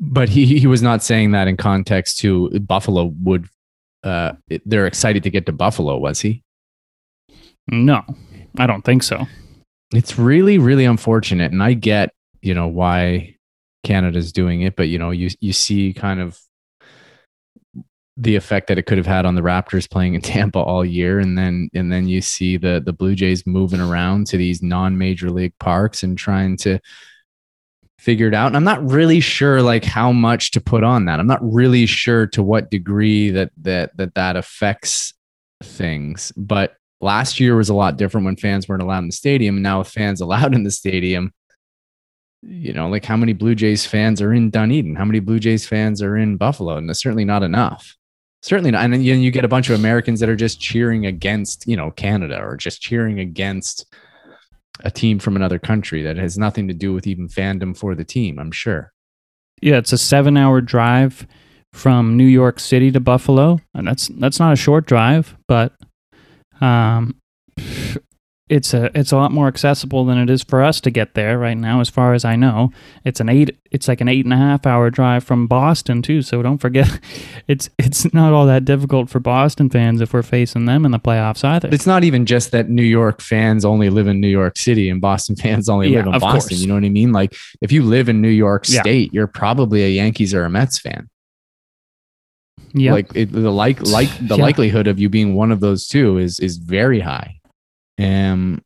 [0.00, 3.46] but he he was not saying that in context to Buffalo would.
[4.02, 4.32] Uh,
[4.64, 6.42] they're excited to get to Buffalo, was he?
[7.68, 8.02] No,
[8.58, 9.26] I don't think so.
[9.92, 12.10] It's really really unfortunate, and I get
[12.42, 13.36] you know why
[13.84, 16.38] Canada's doing it, but you know you you see kind of
[18.16, 21.18] the effect that it could have had on the Raptors playing in Tampa all year,
[21.18, 24.96] and then and then you see the the Blue Jays moving around to these non
[24.98, 26.78] major league parks and trying to
[27.98, 28.48] figure it out.
[28.48, 31.18] And I'm not really sure like how much to put on that.
[31.18, 35.14] I'm not really sure to what degree that that that that affects
[35.62, 36.32] things.
[36.36, 39.62] But last year was a lot different when fans weren't allowed in the stadium, and
[39.62, 41.32] now with fans allowed in the stadium,
[42.42, 44.96] you know, like how many Blue Jays fans are in Dunedin?
[44.96, 46.76] How many Blue Jays fans are in Buffalo?
[46.76, 47.96] And it's certainly not enough.
[48.42, 48.84] Certainly not.
[48.84, 51.76] And then you, you get a bunch of Americans that are just cheering against, you
[51.76, 53.86] know, Canada or just cheering against
[54.80, 58.04] a team from another country that has nothing to do with even fandom for the
[58.04, 58.92] team, I'm sure.
[59.62, 61.26] Yeah, it's a seven hour drive
[61.72, 63.58] from New York City to Buffalo.
[63.74, 65.72] And that's that's not a short drive, but
[66.60, 67.16] um
[68.48, 71.36] it's a it's a lot more accessible than it is for us to get there
[71.36, 72.70] right now, as far as I know.
[73.04, 76.22] It's an eight it's like an eight and a half hour drive from Boston too,
[76.22, 77.00] so don't forget
[77.48, 81.00] it's it's not all that difficult for Boston fans if we're facing them in the
[81.00, 81.68] playoffs either.
[81.72, 85.00] It's not even just that New York fans only live in New York City and
[85.00, 86.30] Boston fans only Yeah, live in Boston.
[86.50, 86.52] course.
[86.60, 87.10] You know what I mean?
[87.12, 88.82] Like if you live in New York Yeah.
[88.82, 91.08] State, you're probably a Yankees or a Mets fan.
[92.74, 92.92] yeah.
[92.92, 94.42] Like it, the like like the Yeah.
[94.42, 97.32] likelihood of you being one of those two is is very high.
[97.98, 98.62] Um,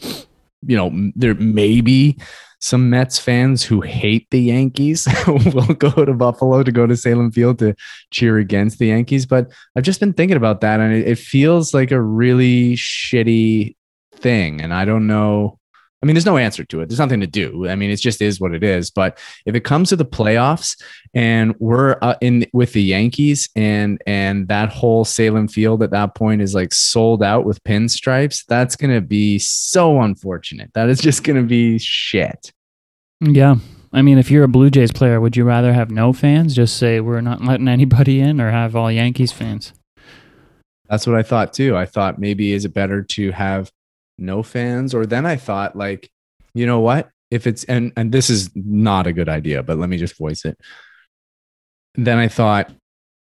[0.00, 2.18] you know, there may be
[2.60, 7.32] some Mets fans who hate the Yankees will go to Buffalo to go to Sahlen
[7.32, 7.74] Field to
[8.10, 9.26] cheer against the Yankees.
[9.26, 13.76] But I've just been thinking about that, and it, it feels like a really shitty
[14.14, 14.60] thing.
[14.60, 15.57] And I don't know.
[16.00, 16.88] I mean, there's no answer to it.
[16.88, 17.68] There's nothing to do.
[17.68, 18.90] I mean, it just is what it is.
[18.90, 20.80] But if it comes to the playoffs
[21.12, 26.14] and we're uh, in with the Yankees and and that whole Sahlen Field at that
[26.14, 30.70] point is like sold out with pinstripes, that's gonna be so unfortunate.
[30.74, 32.52] That is just gonna be shit.
[33.20, 33.56] Yeah.
[33.92, 36.54] I mean, if you're a Blue Jays player, would you rather have no fans?
[36.54, 39.72] Just say we're not letting anybody in, or have all Yankees fans?
[40.88, 41.76] That's what I thought too.
[41.76, 43.72] I thought maybe is it better to have
[44.18, 46.10] no fans, or then I thought like,
[46.54, 47.10] you know what?
[47.30, 50.44] If it's and and this is not a good idea, but let me just voice
[50.44, 50.58] it.
[51.94, 52.72] Then I thought,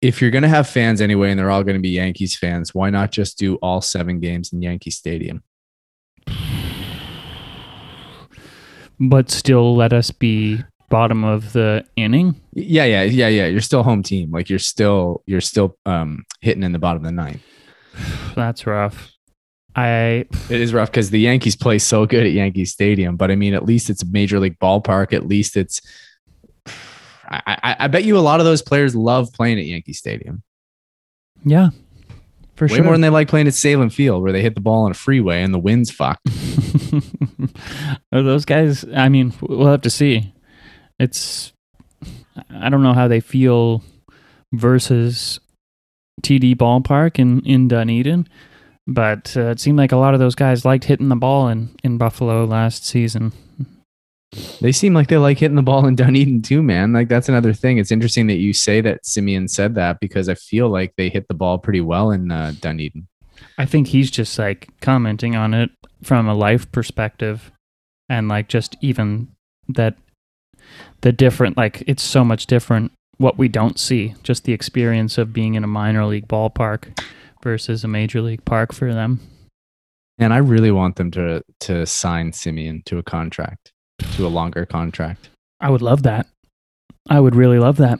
[0.01, 3.11] if you're gonna have fans anyway, and they're all gonna be Yankees fans, why not
[3.11, 5.43] just do all seven games in Yankee Stadium?
[8.99, 12.39] But still let us be bottom of the inning.
[12.53, 13.47] Yeah, yeah, yeah, yeah.
[13.47, 14.29] You're still home team.
[14.29, 17.41] Like you're still you're still um hitting in the bottom of the ninth.
[18.35, 19.11] That's rough.
[19.75, 23.35] I It is rough because the Yankees play so good at Yankee Stadium, but I
[23.35, 25.13] mean, at least it's a major league ballpark.
[25.13, 25.81] At least it's.
[27.29, 30.43] I, I, I bet you a lot of those players love playing at Yankee Stadium
[31.43, 31.69] yeah,
[32.55, 32.83] for way sure.
[32.83, 34.95] more than they like playing at Sahlen Field, where they hit the ball on a
[34.95, 36.27] freeway and the wind's fucked.
[38.11, 38.85] Are those guys?
[38.95, 40.33] I mean, we'll have to see.
[40.99, 41.53] It's
[42.49, 43.83] I don't know how they feel
[44.53, 45.39] versus
[46.21, 48.27] TD Ballpark in in Dunedin.
[48.87, 51.75] But uh, it seemed like a lot of those guys liked hitting the ball in,
[51.83, 53.31] in Buffalo last season.
[54.61, 56.93] They seem like they like hitting the ball in Dunedin too, man.
[56.93, 57.77] Like that's another thing.
[57.77, 61.27] It's interesting that you say that Semien said that because I feel like they hit
[61.27, 63.07] the ball pretty well in uh, Dunedin.
[63.57, 65.71] I think he's just like commenting on it
[66.03, 67.51] from a life perspective
[68.09, 69.29] and like just even
[69.67, 69.95] that
[71.01, 75.33] the different like it's so much different what we don't see just the experience of
[75.33, 76.99] being in a minor league ballpark
[77.43, 79.19] versus a major league park for them
[80.19, 83.71] And I really want them to to sign Semien to a contract,
[84.15, 85.29] to a longer contract.
[85.59, 86.27] i would love that
[87.09, 87.99] i would really love that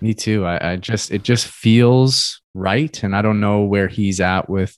[0.00, 0.44] Me too.
[0.44, 4.76] I, I just it just feels right, and I don't know where he's at with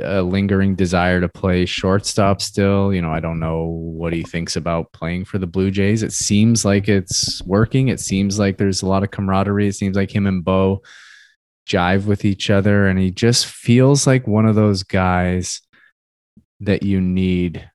[0.00, 2.40] a lingering desire to play shortstop.
[2.40, 6.02] Still, you know, I don't know what he thinks about playing for the Blue Jays.
[6.04, 7.88] It seems like it's working.
[7.88, 9.66] It seems like there's a lot of camaraderie.
[9.68, 10.82] It seems like him and Bo
[11.66, 15.60] jive with each other, and he just feels like one of those guys
[16.60, 17.68] that you need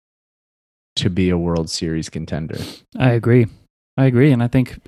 [0.95, 2.57] to be a World Series contender.
[2.97, 3.47] i agree
[3.97, 4.79] i agree and i think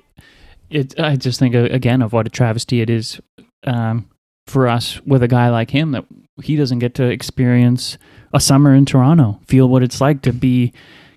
[0.70, 3.20] it i just think uh, again of what a travesty it is
[3.64, 4.08] um,
[4.46, 6.04] for us with a guy like him that
[6.42, 7.96] he doesn't get to experience
[8.32, 10.72] a summer in toronto feel what it's like to be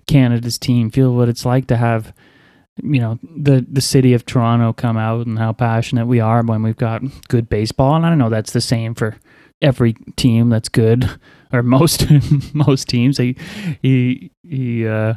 [0.06, 2.14] canada's team feel what it's like to have
[2.82, 6.62] you know the the city of Toronto come out and how passionate we are when
[6.62, 7.94] we've got good baseball.
[7.94, 9.16] And I don't know that's the same for
[9.60, 11.10] every team that's good
[11.52, 12.06] or most
[12.54, 13.18] most teams.
[13.18, 13.36] He
[13.82, 15.14] he he uh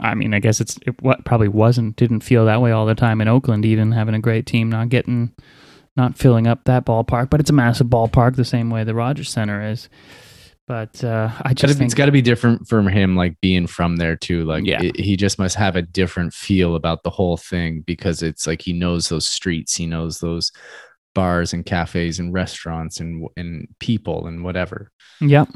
[0.00, 2.94] I mean I guess it's it what probably wasn't didn't feel that way all the
[2.94, 5.32] time in Oakland even having a great team not getting
[5.96, 7.30] not filling up that ballpark.
[7.30, 9.88] But it's a massive ballpark the same way the Rogers Center is
[10.66, 13.40] but uh I Gotta just be- think it's got to be different from him, like
[13.40, 14.44] being from there too.
[14.44, 14.82] Like, Yeah.
[14.82, 18.62] it- he just must have a different feel about the whole thing because it's like
[18.62, 20.50] he knows those streets, he knows those
[21.14, 24.90] bars and cafes and restaurants and and people and whatever.
[25.20, 25.46] yeah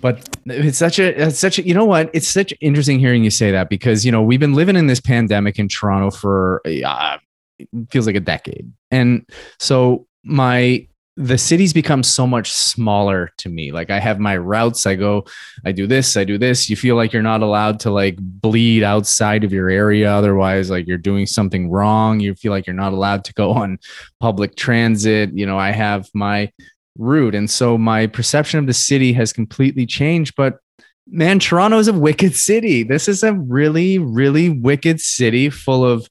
[0.00, 3.30] But it's such a it's such a you know what it's such interesting hearing you
[3.30, 7.18] say that because you know we've been living in this pandemic in Toronto for uh,
[7.58, 9.28] it feels like a decade, and
[9.60, 10.86] so my
[11.16, 13.70] the city's become so much smaller to me.
[13.70, 15.26] Like I have my routes, I go,
[15.64, 16.70] I do this, I do this.
[16.70, 20.86] You feel like you're not allowed to like bleed outside of your area, otherwise, like
[20.86, 22.20] you're doing something wrong.
[22.20, 23.78] You feel like you're not allowed to go on
[24.20, 25.30] public transit.
[25.34, 26.50] You know, I have my
[26.98, 27.34] route.
[27.34, 30.34] And so my perception of the city has completely changed.
[30.34, 30.58] But
[31.06, 32.84] man, Toronto is a wicked city.
[32.84, 36.08] This is a really, really wicked city full of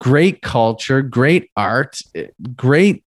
[0.00, 3.04] great culture, great art, eh, great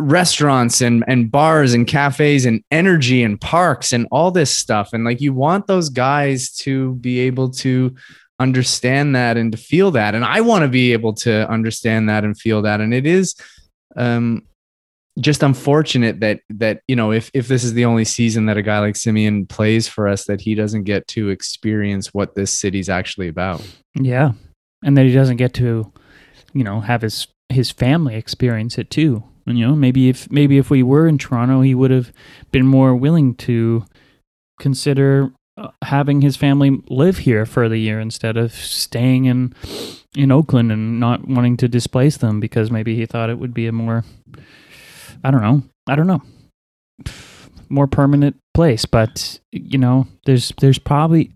[0.00, 5.04] restaurants and and bars and cafes and energy and parks and all this stuff and
[5.04, 7.94] like you want those guys to be able to
[8.38, 12.24] understand that and to feel that and I want to be able to understand that
[12.24, 13.34] and feel that and it is
[13.96, 14.42] um
[15.18, 18.62] just unfortunate that that you know if if this is the only season that a
[18.62, 22.88] guy like Semien plays for us that he doesn't get to experience what this city's
[22.88, 23.62] actually about.
[23.94, 24.32] Yeah.
[24.82, 25.92] And that he doesn't get to,
[26.54, 29.24] you know, have his his family experience it too.
[29.56, 32.12] You know, maybe if maybe if we were in Toronto, he would have
[32.50, 33.84] been more willing to
[34.58, 39.54] consider uh, having his family live here for the year instead of staying in
[40.14, 43.66] in Oakland and not wanting to displace them because maybe he thought it would be
[43.66, 44.04] a more
[45.22, 45.62] I don't know.
[45.86, 46.22] I don't know.
[47.68, 51.32] More permanent place, but you know, there's there's probably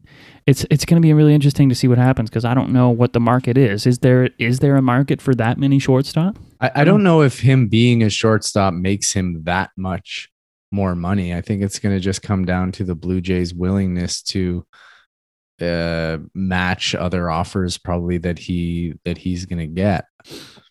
[0.46, 2.90] it's it's going to be really interesting to see what happens because I don't know
[2.90, 3.86] what the market is.
[3.86, 6.38] Is there is there a market for that many shortstop?
[6.60, 10.30] I, I don't know if him being a shortstop makes him that much
[10.70, 11.34] more money.
[11.34, 14.66] I think it's going to just come down to the Blue Jays' willingness to
[15.60, 20.04] uh, match other offers, probably that he that he's going to get.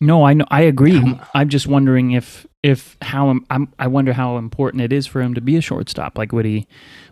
[0.00, 1.02] No, I know I agree.
[1.34, 5.20] I'm just wondering if if how im- I'm, I wonder how important it is for
[5.20, 6.16] him to be a shortstop.
[6.16, 6.68] Like, would he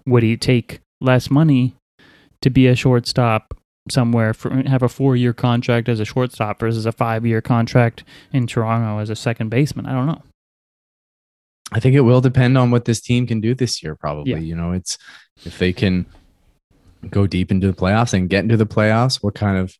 [0.06, 1.74] would he take less money
[2.42, 3.56] to be a shortstop
[3.90, 8.04] somewhere for have a four year contract as a shortstop versus a five year contract
[8.32, 9.86] in Toronto as a second baseman?
[9.86, 10.22] I don't know.
[11.72, 13.94] I think it will depend on what this team can do this year.
[13.96, 14.38] Probably, Yeah.
[14.38, 14.98] you know, it's
[15.44, 16.06] if they can
[17.10, 19.22] go deep into the playoffs and get into the playoffs.
[19.22, 19.74] What kind of?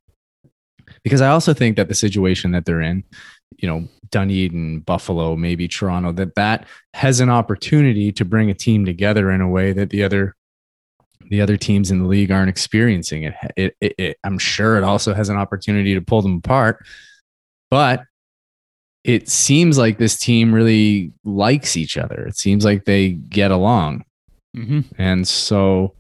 [1.05, 3.05] Because I also think that the situation that they're in,
[3.59, 8.85] you know, Dunedin, Buffalo, maybe Toronto, that that has an opportunity to bring a team
[8.85, 10.35] together in a way that the other
[11.33, 13.35] the other teams in the league aren't experiencing it.
[13.57, 16.85] It, it, it I'm sure it also has an opportunity to pull them apart,
[17.71, 18.03] but
[19.03, 22.27] it seems like this team really likes each other.
[22.27, 24.05] It seems like they get along.
[24.55, 24.81] Mm-hmm.
[24.99, 25.95] And so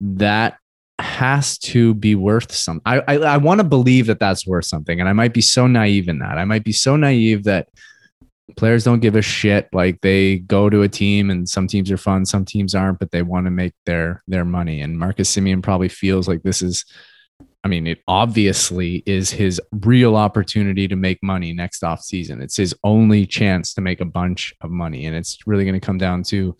[0.00, 0.56] that
[0.98, 2.80] has to be worth some.
[2.86, 5.66] I I, I want to believe that that's worth something, and I might be so
[5.66, 6.38] naive in that.
[6.38, 7.68] I might be so naive that
[8.56, 9.68] players don't give a shit.
[9.72, 13.10] Like they go to a team and some teams are fun, some teams aren't, but
[13.10, 14.80] they want to make their their money.
[14.80, 16.84] And Marcus Semien probably feels like this is
[17.62, 22.40] I mean, it obviously is his real opportunity to make money next off season.
[22.40, 25.04] It's his only chance to make a bunch of money.
[25.04, 26.56] And it's really going to come down to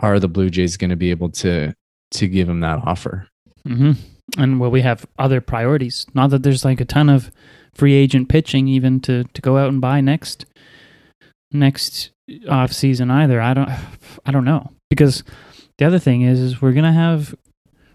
[0.00, 1.74] are the Blue Jays going to be able to
[2.12, 3.28] to give him that offer?
[3.66, 3.92] hmm
[4.36, 6.06] And well, we have other priorities.
[6.14, 7.30] Not that there's like a ton of
[7.74, 10.44] free agent pitching even to to go out and buy next
[11.52, 12.10] next
[12.48, 13.40] off season either.
[13.40, 13.70] I don't
[14.24, 15.24] I don't know because
[15.78, 17.34] the other thing is is we're gonna have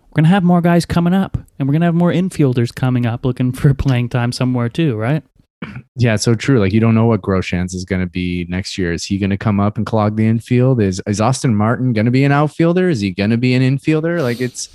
[0.09, 3.25] we're gonna have more guys coming up, and we're gonna have more infielders coming up
[3.25, 5.23] looking for playing time somewhere too, right?
[5.95, 6.59] Yeah, so true.
[6.59, 8.91] Like you don't know what Groshans is going to be next year.
[8.91, 10.81] Is he going to come up and clog the infield?
[10.81, 12.89] Is is Austin Martin going to be an outfielder?
[12.89, 14.21] Is he going to be an infielder?
[14.21, 14.69] Like it's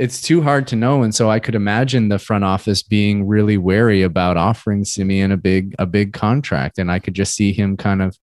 [0.00, 1.02] it's too hard to know.
[1.02, 5.36] And so I could imagine the front office being really wary about offering Semien a
[5.36, 8.16] big a big contract, and I could just see him kind of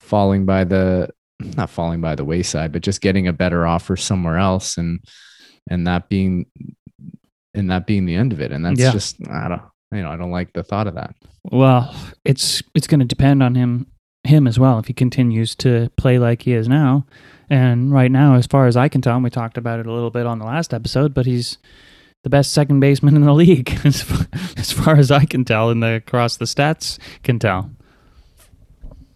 [0.00, 1.08] falling by the
[1.56, 5.00] not falling by the wayside, but just getting a better offer somewhere else, and
[5.70, 6.44] and that being
[7.54, 8.52] and that being the end of it.
[8.52, 8.92] And that's Yeah.
[8.92, 9.62] just I don't
[9.92, 11.16] you know I don't like the thought of that.
[11.50, 11.94] Well,
[12.26, 13.86] it's it's going to depend on him
[14.24, 17.06] him as well if he continues to play like he is now.
[17.50, 19.92] And right now, as far as I can tell, and we talked about it a
[19.92, 21.58] little bit on the last episode, but he's
[22.22, 24.26] the best second baseman in the league as far,
[24.56, 27.70] as far as I can tell, and the across the stats can tell.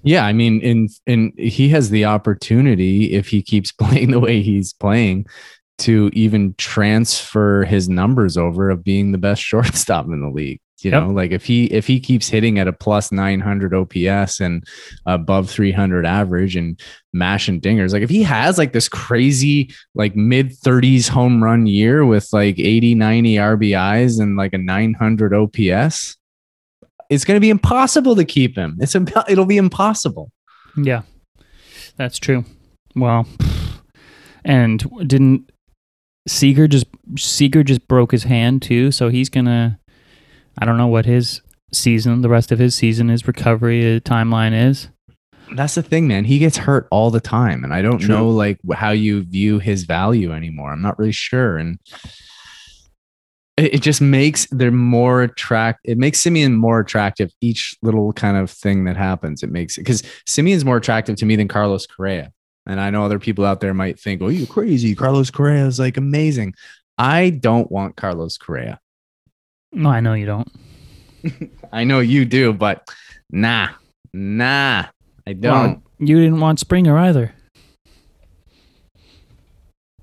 [0.03, 4.43] Yeah, I mean, in in he has the opportunity if he keeps playing the way
[4.43, 5.27] he's playing
[5.79, 10.61] to even transfer his numbers over of being the best shortstop in the league.
[10.81, 11.03] You Yep.
[11.03, 14.63] know, like if he if he keeps hitting at a plus 900 OPS and
[15.07, 16.79] above 300 average and
[17.13, 22.07] mashing dingers, like if he has like this crazy like mid 30s home run year
[22.07, 26.17] with like 80 90 RBIs and like a 900 OPS,
[27.11, 28.77] it's going to be impossible to keep him.
[28.81, 30.31] It's imp- it'll be impossible.
[30.77, 31.03] Yeah,
[31.97, 32.45] that's true.
[32.95, 33.27] Well,
[34.45, 35.51] and didn't
[36.29, 39.81] Seager just Seager just broke his hand too, so he's gonna.
[40.61, 41.41] I don't know what his
[41.73, 44.89] season, the rest of his season, his recovery uh, timeline is.
[45.55, 46.25] That's the thing, man.
[46.25, 48.09] He gets hurt all the time, and I don't True.
[48.09, 50.73] know like how you view his value anymore.
[50.73, 51.79] I'm not really sure, and
[53.57, 55.81] it, it just makes they're more attract.
[55.85, 57.31] It makes Semien more attractive.
[57.41, 61.27] Each little kind of thing that happens, it makes it because Semien's more attractive to
[61.27, 62.33] me than Carlos Correa.
[62.67, 64.95] And I know other people out there might think, "Oh, you're crazy.
[64.95, 66.55] Carlos Correa is like amazing."
[66.99, 68.81] I don't want Carlos Correa.
[69.73, 70.51] No, I know you don't.
[71.73, 72.89] I know you do, but
[73.31, 73.69] nah,
[74.13, 74.87] nah,
[75.27, 75.53] I don't.
[75.53, 77.35] Well, you didn't want Springer either.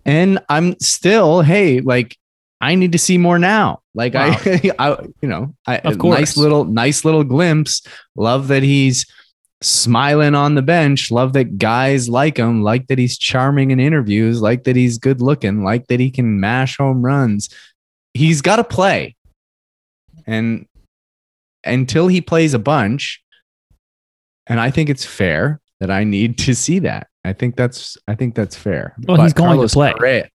[0.05, 2.17] and I'm still, hey, like
[2.61, 3.81] I need to see more now.
[3.93, 4.35] Like Wow.
[4.45, 6.19] I, I, you know, I, Of a course.
[6.19, 7.81] nice little, nice little glimpse.
[8.15, 9.05] Love that he's
[9.61, 11.11] smiling on the bench.
[11.11, 12.61] Love that guys like him.
[12.61, 14.41] Like that he's charming in interviews.
[14.41, 15.63] Like that he's good looking.
[15.63, 17.49] Like that he can mash home runs.
[18.13, 19.14] He's got to play,
[20.25, 20.65] and
[21.63, 23.21] until he plays a bunch,
[24.47, 27.07] and I think it's fair that I need to see that.
[27.23, 28.95] I think that's I think that's fair.
[29.07, 29.93] Well, he's going to play.
[29.93, 30.29] Correa,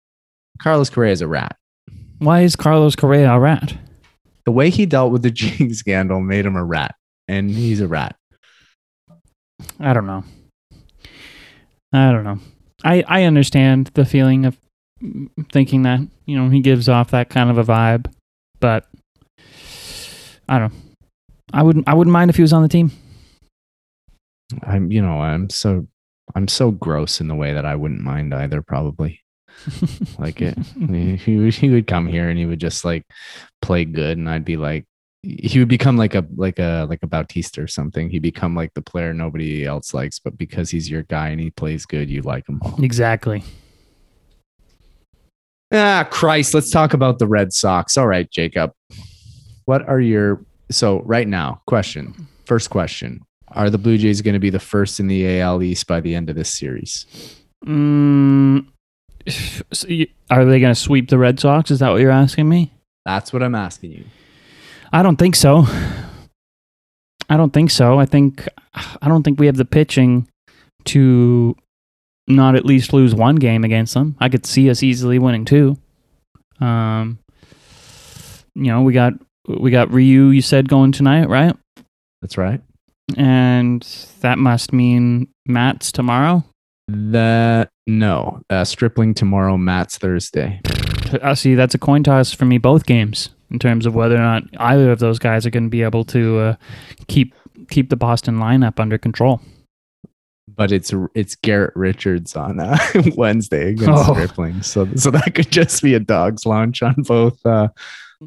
[0.61, 1.55] Carlos Correa is a rat.
[2.19, 3.77] Why is Carlos Correa a rat?
[4.45, 6.95] The way he dealt with the cheating scandal made him a rat,
[7.27, 8.15] and he's a rat.
[9.79, 10.23] I don't know.
[11.93, 12.39] I don't know.
[12.83, 14.57] I I understand the feeling of
[15.51, 18.11] thinking that you know he gives off that kind of a vibe,
[18.59, 18.87] but
[20.49, 20.73] I don't.
[20.73, 20.79] know.
[21.53, 21.87] I wouldn't.
[21.87, 22.91] I wouldn't mind if he was on the team.
[24.63, 25.87] I'm, you know, I'm so
[26.35, 28.61] I'm so gross in the way that I wouldn't mind either.
[28.61, 29.21] Probably
[30.19, 30.57] like it.
[31.19, 33.05] he would he would come here and he would just like
[33.61, 34.85] play good, and I'd be like,
[35.23, 38.09] he would become like a like a like a Bautista or something.
[38.09, 41.51] He'd become like the player nobody else likes, but because he's your guy and he
[41.51, 42.61] plays good, you like him.
[42.79, 43.43] exactly.
[45.73, 46.53] Ah, Christ.
[46.53, 47.97] Let's talk about the Red Sox.
[47.97, 48.71] All right, Jacob.
[49.67, 50.41] What are your
[50.71, 51.61] so right now?
[51.67, 52.27] Question.
[52.45, 53.21] First question.
[53.49, 56.15] Are the Blue Jays going to be the first in the AL East by the
[56.15, 57.05] end of this series?
[57.65, 58.65] Mm,
[59.27, 61.69] so you- are they going to sweep the Red Sox?
[61.69, 62.71] Is that what you're asking me?
[63.05, 64.05] That's what I'm asking you.
[64.93, 65.65] I don't think so.
[67.29, 67.99] I don't think so.
[67.99, 70.29] I think I don't think we have the pitching
[70.85, 71.55] to
[72.27, 74.15] not at least lose one game against them.
[74.21, 75.75] I could see us easily winning two.
[76.61, 77.19] Um,
[78.55, 79.13] you know, we got
[79.47, 80.27] we got Ryu.
[80.27, 81.55] You said going tonight, right?
[82.21, 82.61] That's right.
[83.15, 83.81] And
[84.21, 86.43] that must mean Matz tomorrow.
[86.87, 90.61] The no, uh, Stripling tomorrow, Matz Thursday.
[91.21, 91.55] I see.
[91.55, 92.57] That's a coin toss for me.
[92.57, 95.69] Both games in terms of whether or not either of those guys are going to
[95.69, 96.55] be able to uh,
[97.07, 97.33] keep
[97.69, 99.41] keep the Boston lineup under control.
[100.55, 102.77] but it's it's Garrett Richards on uh,
[103.15, 104.13] Wednesday against Oh.
[104.13, 104.61] Stripling.
[104.63, 107.69] So so that could just be a dog's lunch on both uh,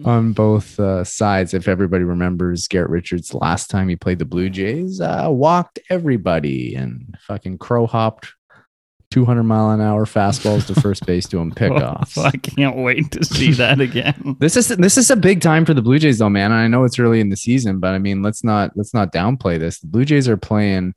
[0.05, 1.55] on both uh, sides.
[1.55, 6.74] If everybody remembers, Garrett Richards last time he played the Blue Jays uh, walked everybody
[6.74, 8.34] and fucking crow hopped.
[9.11, 12.16] 200 mile an hour fastballs to first base doing pickoffs.
[12.16, 14.36] I can't wait to see that again.
[14.38, 16.53] This is this is a big time for the Blue Jays, though, man.
[16.53, 19.59] I know it's early in the season, but I mean, let's not let's not downplay
[19.59, 19.80] this.
[19.80, 20.95] The Blue Jays are playing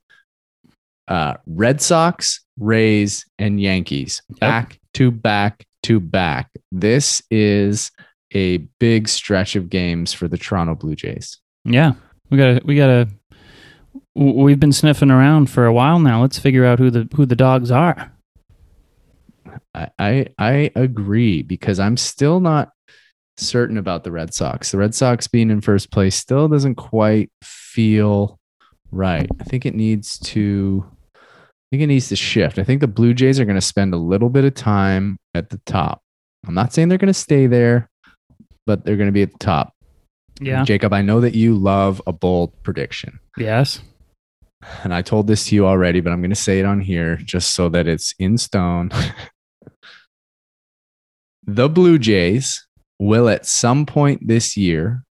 [1.08, 6.52] uh, Red Sox, Rays, and Yankees back to back to back.
[6.72, 7.91] This is
[8.34, 11.39] a big stretch of games for the Toronto Blue Jays.
[11.65, 11.93] Yeah,
[12.29, 13.09] we gotta we gotta.
[14.15, 16.21] We've been sniffing around for a while now.
[16.21, 18.11] Let's figure out who the who the dogs are.
[19.73, 22.71] I, I I agree because I'm still not
[23.38, 24.71] certain about the Red Sox.
[24.71, 28.39] The Red Sox being in first place still doesn't quite feel
[28.91, 29.27] right.
[29.39, 31.19] I think it needs to I
[31.71, 32.59] think it needs to shift.
[32.59, 35.49] I think the Blue Jays are going to spend a little bit of time at
[35.49, 36.03] the top.
[36.45, 37.89] I'm not saying they're going to stay there,
[38.66, 39.74] but they're going to be at the top.
[40.41, 40.64] Yeah.
[40.64, 43.20] Jacob, I know that you love a bold prediction.
[43.38, 43.82] Yes.
[44.84, 47.18] And I told this to you already, but I'm going to say it on here
[47.18, 48.91] just so that it's in stone.
[51.45, 52.66] the Blue Jays
[52.99, 55.03] will at some point this year,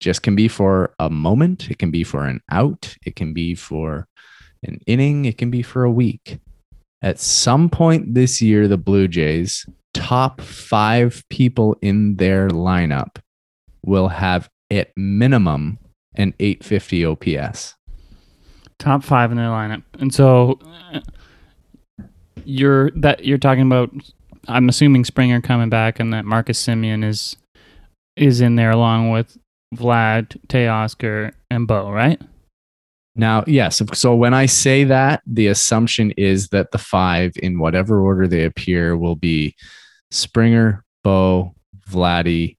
[0.00, 3.54] just can be for a moment, it can be for an out, it can be
[3.54, 4.06] for
[4.62, 6.38] an inning, it can be for a week.
[7.02, 13.16] At some point this year, the Blue Jays, top five people in their lineup,
[13.84, 15.78] will have at minimum
[16.14, 17.74] an 850 OPS.
[18.78, 20.58] Top five in their lineup, and so
[20.94, 21.00] uh,
[22.44, 23.90] you're that you're talking about.
[24.46, 27.36] I'm assuming Springer coming back, and that Marcus Semien is
[28.16, 29.36] is in there along with
[29.74, 32.20] Vlad, Teoscar, and Bo, right?
[33.18, 33.82] Now, yes.
[33.94, 38.44] So when I say that, the assumption is that the five, in whatever order they
[38.44, 39.54] appear, will be
[40.10, 41.54] Springer, Bo,
[41.90, 42.56] Vladdy,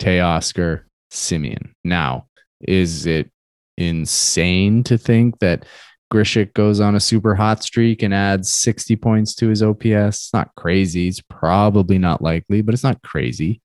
[0.00, 0.82] Teoscar,
[1.12, 1.70] Semien.
[1.84, 2.26] Now,
[2.60, 3.30] is it
[3.78, 5.64] insane to think that
[6.12, 9.84] Grichuk goes on a super hot streak and adds 60 points to his OPS?
[9.84, 11.06] It's not crazy.
[11.06, 13.60] It's probably not likely, but it's not crazy.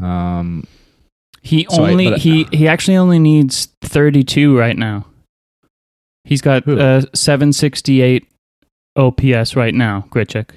[0.00, 0.64] Um,
[1.44, 5.06] He So I- only he he actually only needs 32 right now.
[6.24, 6.78] He's got Who?
[6.78, 8.26] uh, 768
[8.96, 10.50] OPS right now, Grichuk.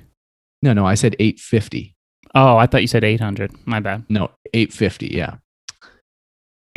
[0.61, 1.95] no, no, I said 850.
[2.35, 3.51] Oh, I thought you said 800.
[3.65, 4.03] My bad.
[4.09, 5.07] No, 850.
[5.07, 5.35] Yeah.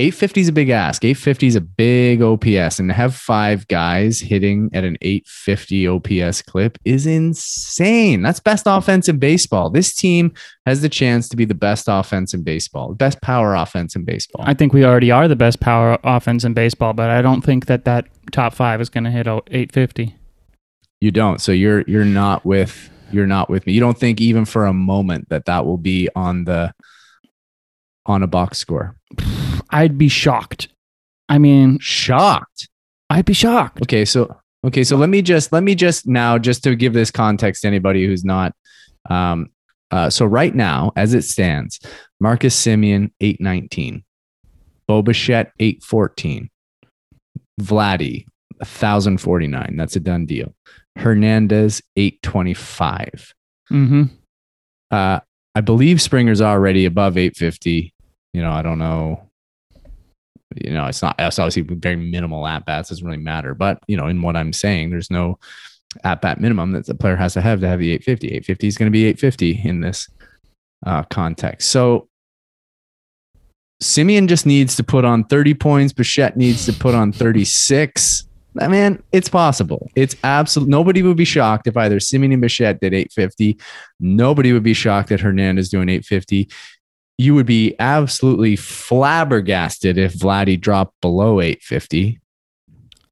[0.01, 1.05] 850 is a big ask.
[1.05, 2.79] 850 is a big OPS.
[2.79, 8.23] And to have five guys hitting at an 850 OPS clip is insane.
[8.23, 9.71] That's best offense in baseball.
[9.71, 10.33] This team
[10.67, 14.45] has the chance to be the best offense in baseball, best power offense in baseball.
[14.47, 17.67] I think we already are the best power offense in baseball, but I don't think
[17.67, 20.15] that that top five is going to hit o- 850.
[21.01, 21.41] you don't.
[21.41, 23.73] So you're you're not with you're not with me.
[23.73, 26.73] You don't think even for a moment that that will be on the
[28.07, 28.95] on a box score.
[29.71, 30.69] I'd be shocked.
[31.29, 32.69] I mean, Shocked.
[33.11, 33.83] I'd be shocked.
[33.83, 34.35] Okay, so
[34.67, 37.69] okay, so let me just let me just now just to give this context to
[37.69, 38.53] anybody who's not
[39.11, 39.49] um
[39.91, 41.81] uh so right now as it stands,
[42.21, 44.05] Marcus Semien 819,
[44.87, 46.51] Bo Bichette 814,
[47.61, 48.27] Vladdy
[48.59, 49.77] 1049.
[49.77, 50.55] That's a done deal.
[50.97, 53.35] Hernandez 825.
[53.71, 54.03] Mm-hmm.
[54.91, 55.21] Uh
[55.55, 57.93] I believe Springer's already above 850.
[58.35, 59.28] You know, I don't know.
[60.65, 63.55] You know, it's not it's obviously very minimal at bats, doesn't really matter.
[63.55, 65.39] But you know, in what I'm saying, there's no
[66.05, 68.29] at bat minimum that the player has to have to have the 850.
[68.29, 70.09] 850 is going to be 850 in this
[70.87, 71.71] uh, context.
[71.71, 72.09] So
[73.83, 75.93] Semien just needs to put on 30 points.
[75.93, 78.25] Bichette needs to put on 36.
[78.61, 79.89] I mean, it's possible.
[79.95, 80.69] It's absolute.
[80.69, 83.59] Nobody would be shocked if either Semien and Bichette did 850.
[84.01, 86.51] Nobody would be shocked that Hernandez doing 850.
[87.19, 92.21] You would be absolutely flabbergasted if Vladdy dropped below 850.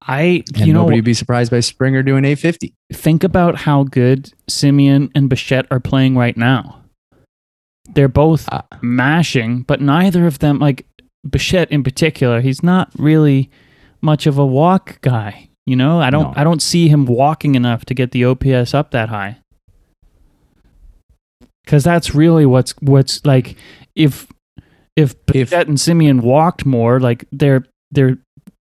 [0.09, 2.73] I, And you know, nobody would be surprised by Springer doing 850.
[2.93, 6.83] think about how good Semien and Bichette are playing right now.
[7.95, 10.87] They're both Uh, mashing, but neither of them, like
[11.29, 13.51] Bichette in particular, he's not really
[14.01, 15.49] much of a walk guy.
[15.67, 16.33] You know, I don't, No.
[16.37, 19.39] I don't see him walking enough to get the OPS up that high.
[21.67, 23.57] Because that's really what's what's like
[23.95, 24.27] if
[24.97, 28.17] if If- Bichette and Semien walked more, like they're they're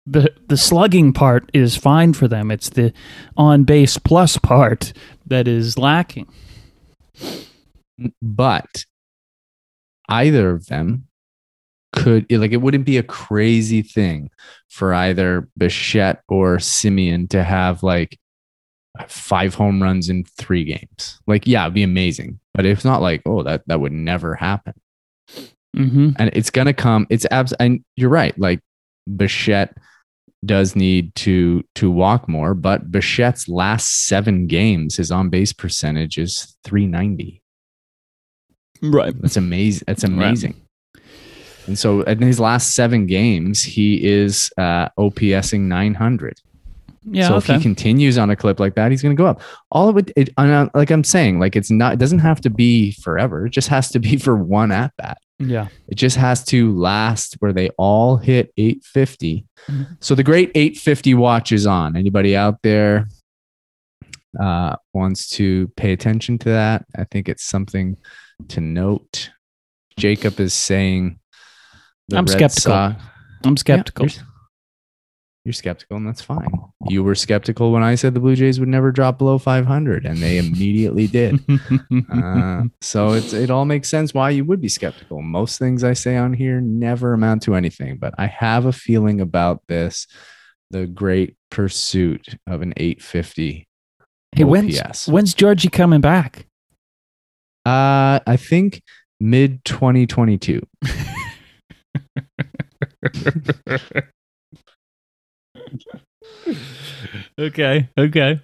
[0.06, 2.50] the the slugging part is fine for them.
[2.50, 2.92] It's the
[3.36, 4.92] on base plus part
[5.26, 6.28] that is lacking.
[8.22, 8.84] but
[10.08, 11.06] either of them
[11.92, 14.30] could like it wouldn't be a crazy thing
[14.68, 18.18] for either Bichette or Semien to have like
[19.08, 21.20] five home runs in three games.
[21.26, 22.38] Like, yeah, it'd be amazing.
[22.54, 24.74] But it's not like, oh, that that would never happen.
[25.76, 26.10] Mm-hmm.
[26.18, 27.06] And it's gonna come.
[27.08, 28.38] It's abs and you're right.
[28.38, 28.60] Like
[29.16, 29.76] Bichette
[30.44, 36.18] does need to to walk more, but Bichette's last seven games, his on base percentage
[36.18, 37.40] is 390.
[38.82, 39.14] Right.
[39.22, 39.84] That's amazing.
[39.86, 40.12] That's Right.
[40.12, 40.56] amazing.
[41.68, 46.40] And so in his last seven games, he is uh, OPSing 900.
[47.04, 47.28] Yeah.
[47.28, 49.40] so if he continues on a clip like that, he's going to go up.
[49.70, 52.50] All of it, it uh, like I'm saying, like it's not, it doesn't have to
[52.50, 53.46] be forever.
[53.46, 55.18] It just has to be for one at bat.
[55.38, 55.66] yeah.
[55.88, 59.44] It just has to last where they all hit 850.
[59.68, 59.96] Mhm.
[60.00, 61.96] So the great 850 watch is on.
[61.96, 63.08] Anybody out there
[64.40, 66.84] uh, wants to pay attention to that?
[66.96, 67.96] I think it's something
[68.48, 69.30] to note.
[69.96, 71.18] Jacob is saying,
[72.12, 72.72] I'm Red skeptical.
[72.72, 73.02] Sox-
[73.44, 74.06] I'm Yeah, skeptical.
[74.06, 74.24] you're,
[75.44, 76.48] you're skeptical, and that's fine.
[76.88, 80.18] You were skeptical when I said the Blue Jays would never drop below 500, and
[80.18, 81.40] they immediately did.
[82.12, 85.22] Uh, so it's it all makes sense why you would be skeptical.
[85.22, 89.20] Most things I say on here never amount to anything, but I have a feeling
[89.20, 90.06] about this:
[90.70, 93.66] the great pursuit of an 850
[94.32, 95.08] hey, when's OPS.
[95.08, 96.46] when's Georgie coming back?
[97.64, 98.82] Uh, I think
[99.20, 100.62] mid 2022.
[107.38, 107.88] okay.
[107.98, 108.40] Okay.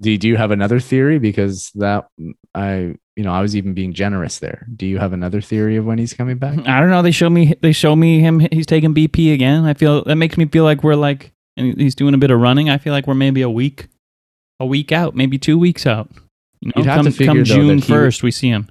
[0.00, 1.18] Do, do you have another theory?
[1.18, 2.08] Because that
[2.54, 4.66] I, you know, I was even being generous there.
[4.74, 6.58] Do you have another theory of when he's coming back?
[6.66, 7.02] I don't know.
[7.02, 7.54] They show me.
[7.60, 8.40] They show me him.
[8.52, 9.64] He's taking BP again.
[9.64, 12.40] I feel that makes me feel like we're like, and he's doing a bit of
[12.40, 12.70] running.
[12.70, 13.88] I feel like we're maybe a week,
[14.60, 16.10] a week out, maybe two weeks out.
[16.60, 18.68] You know, You'd have come, to figure, come though, June first, we see him.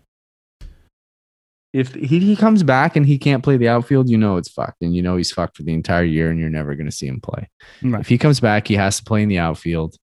[1.73, 4.81] If he, he comes back and he can't play the outfield, you know it's fucked,
[4.81, 7.07] and you know he's fucked for the entire year, and you're never going to see
[7.07, 7.49] him play.
[7.83, 7.99] Right.
[7.99, 9.95] If he comes back, he has to play in the outfield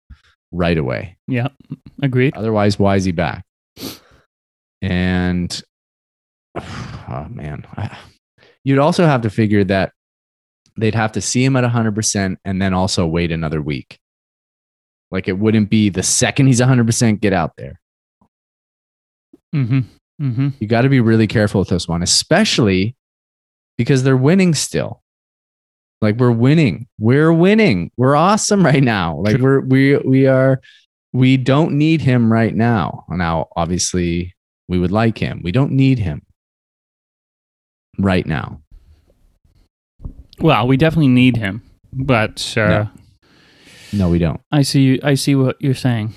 [0.53, 1.17] right away.
[1.27, 1.49] Yeah.
[2.03, 2.37] Agreed.
[2.37, 3.45] Otherwise, why is he back?
[4.83, 5.63] And
[6.57, 7.67] oh man,
[8.63, 9.93] you'd also have to figure that
[10.77, 13.99] they'd have to see him at 100% and then also wait another week.
[15.11, 17.81] Like it wouldn't be the second he's 100% get out there.
[19.55, 19.81] Mm-hmm.
[20.21, 20.51] Mm-hmm.
[20.61, 22.97] You got to be really careful with this one, especially
[23.77, 25.03] because they're winning still.
[26.01, 26.87] Like we're winning.
[26.99, 27.91] We're winning.
[27.97, 29.17] We're awesome right now.
[29.17, 30.61] Like we're we we are
[31.13, 33.05] we don't need him right now.
[33.09, 34.35] Now, obviously,
[34.69, 35.41] we would like him.
[35.43, 36.23] We don't need him
[37.99, 38.61] right now.
[40.41, 41.63] Well, we definitely need him,
[41.93, 42.91] but uh, No.
[43.93, 44.41] No, we don't.
[44.51, 45.01] I see.
[45.03, 46.15] I see what you're saying.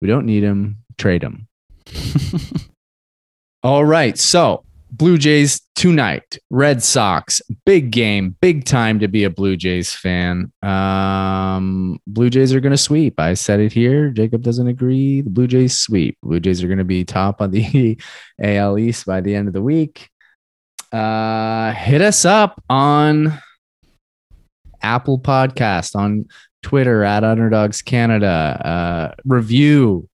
[0.00, 0.84] We don't need him.
[0.96, 1.47] Trade him.
[3.62, 4.18] All right.
[4.18, 9.92] So, Blue Jays tonight, Red Sox, big game, big time to be a Blue Jays
[9.92, 10.50] fan.
[10.62, 13.20] Um, Blue Jays are going to sweep.
[13.20, 14.10] I said it here.
[14.10, 15.20] Jacob doesn't agree.
[15.20, 16.16] The Blue Jays sweep.
[16.22, 17.98] Blue Jays are going to be top on the
[18.42, 20.08] AL East by the end of the week.
[20.90, 23.38] Uh, hit us up on
[24.80, 26.26] Apple Podcast, on
[26.62, 28.60] Twitter at Underdogs Canada.
[28.64, 30.08] Uh, review.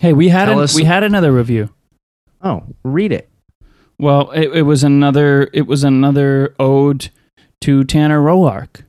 [0.00, 1.70] Hey, we had Tell an, us- we had another review.
[2.42, 3.28] Oh, read it.
[3.98, 5.50] Well, it, it was another.
[5.52, 7.10] It was another ode
[7.62, 8.82] to Tanner Roark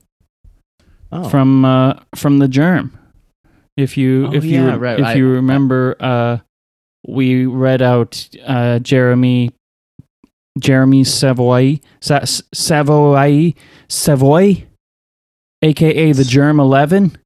[1.10, 2.96] Oh, from uh, from the Germ.
[3.76, 5.00] If you Oh, if you yeah, right.
[5.00, 6.38] if I- you remember, uh,
[7.06, 9.50] we read out uh, Jeremy
[10.60, 13.54] Jeremy Savoy Sa- Savoy
[13.88, 14.66] Savoy,
[15.62, 17.16] aka the Germ Eleven,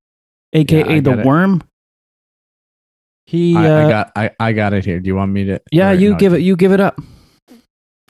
[0.54, 1.26] aka I the got it.
[1.26, 1.62] Worm.
[3.26, 5.00] He, I, uh, I got I, I got it here.
[5.00, 5.60] Do you want me to?
[5.72, 6.16] yeah, you no?
[6.18, 7.00] give it, you give it up.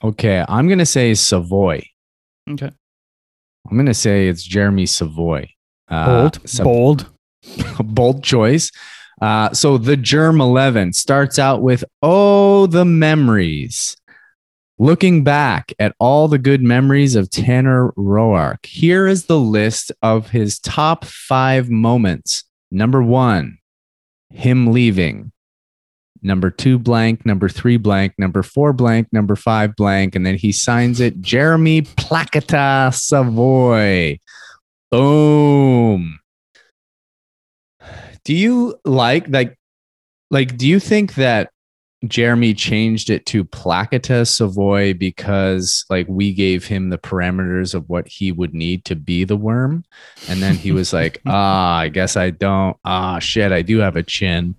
[0.02, 1.82] Okay, I'm gonna say Savoy.
[2.50, 2.70] Okay,
[3.70, 5.48] I'm gonna say it's Jeremy Savoy.
[5.88, 7.10] Uh, bold, Sav- bold.
[7.84, 8.70] bold choice.
[9.22, 13.96] Uh, so the Germ 11 starts out with Oh, the memories.
[14.78, 20.30] Looking back at all the good memories of Tanner Roark, here is the list of
[20.30, 22.42] his top five moments.
[22.72, 23.58] Number one,
[24.34, 25.32] him leaving.
[26.22, 27.26] Number two, blank.
[27.26, 28.14] Number three, blank.
[28.18, 29.08] Number four, blank.
[29.12, 30.14] Number five, blank.
[30.14, 34.18] And then he signs it Jeremy Placata Savoy.
[34.90, 36.18] Boom
[38.24, 39.56] do you like like
[40.30, 41.50] like do you think that
[42.08, 48.08] Jeremy changed it to Placata Savoy because like we gave him the parameters of what
[48.08, 49.84] he would need to be the worm
[50.28, 53.96] and then he was like ah I guess I don't ah shit I do have
[53.96, 54.54] a chin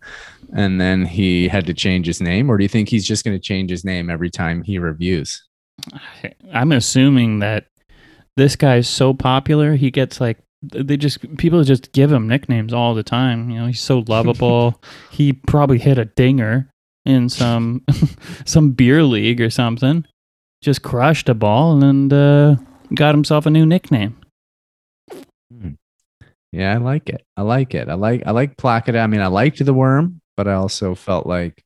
[0.53, 3.35] and then he had to change his name or do you think he's just going
[3.35, 5.43] to change his name every time he reviews
[6.53, 7.67] I'm assuming that
[8.35, 12.93] this guy's so popular, he gets like they just people just give him nicknames all
[12.93, 13.49] the time.
[13.49, 14.81] You know, he's so lovable.
[15.11, 16.71] he probably hit a dinger
[17.05, 17.83] in some
[18.45, 20.05] some beer league or something.
[20.61, 22.55] Just crushed a ball and uh,
[22.93, 24.17] got himself a new nickname.
[26.51, 27.23] Yeah, I like it.
[27.35, 27.89] I like it.
[27.89, 29.03] I like I like Placida.
[29.03, 31.63] I mean, I liked the worm, but I also felt like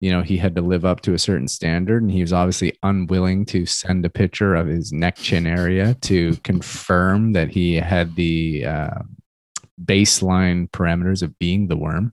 [0.00, 2.76] you know he had to live up to a certain standard and he was obviously
[2.82, 8.14] unwilling to send a picture of his neck chin area to confirm that he had
[8.14, 8.98] the uh,
[9.82, 12.12] baseline parameters of being the worm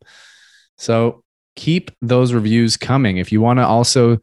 [0.78, 1.22] so
[1.62, 3.18] keep those reviews coming.
[3.18, 4.18] If you want to also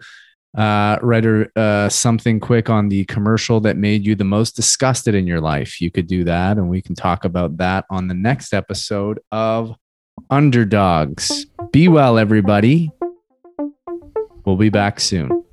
[0.56, 1.24] uh, write
[1.56, 5.80] uh, something quick on the commercial that made you the most disgusted in your life
[5.80, 9.76] you could do that and we can talk about that on the next episode of
[10.30, 11.46] underdogs.
[11.70, 12.90] Be well everybody.
[14.44, 15.44] We'll be back soon.